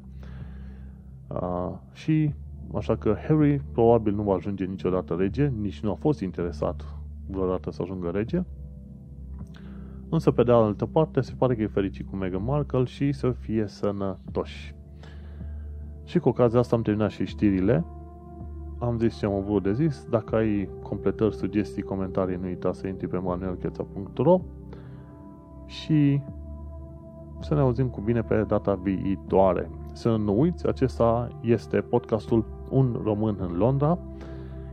[1.27, 2.33] Uh, și
[2.73, 6.85] așa că Harry probabil nu va ajunge niciodată rege, nici nu a fost interesat
[7.27, 8.43] vreodată să ajungă rege.
[10.09, 13.31] Însă, pe de altă parte, se pare că e fericit cu Meghan Markle și să
[13.31, 14.75] fie sănătoși.
[16.03, 17.85] Și cu ocazia asta am terminat și știrile.
[18.79, 20.07] Am zis ce am avut de zis.
[20.09, 24.41] Dacă ai completări, sugestii, comentarii, nu uita să intri pe manuelcheța.ro
[25.65, 26.21] și
[27.39, 29.69] să ne auzim cu bine pe data viitoare.
[29.93, 33.97] Să nu uiți, acesta este podcastul Un Român în Londra.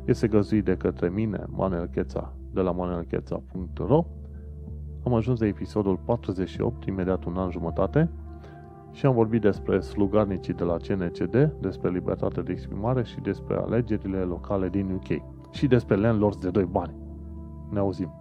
[0.05, 4.05] Este găzuit de către mine, Manuel Cheța, de la manuelcheța.ro.
[5.05, 8.11] Am ajuns de episodul 48, imediat un an jumătate,
[8.93, 14.19] și am vorbit despre slugarnicii de la CNCD, despre libertatea de exprimare și despre alegerile
[14.19, 15.23] locale din UK.
[15.51, 16.95] Și despre landlords de doi bani.
[17.71, 18.20] Ne auzim!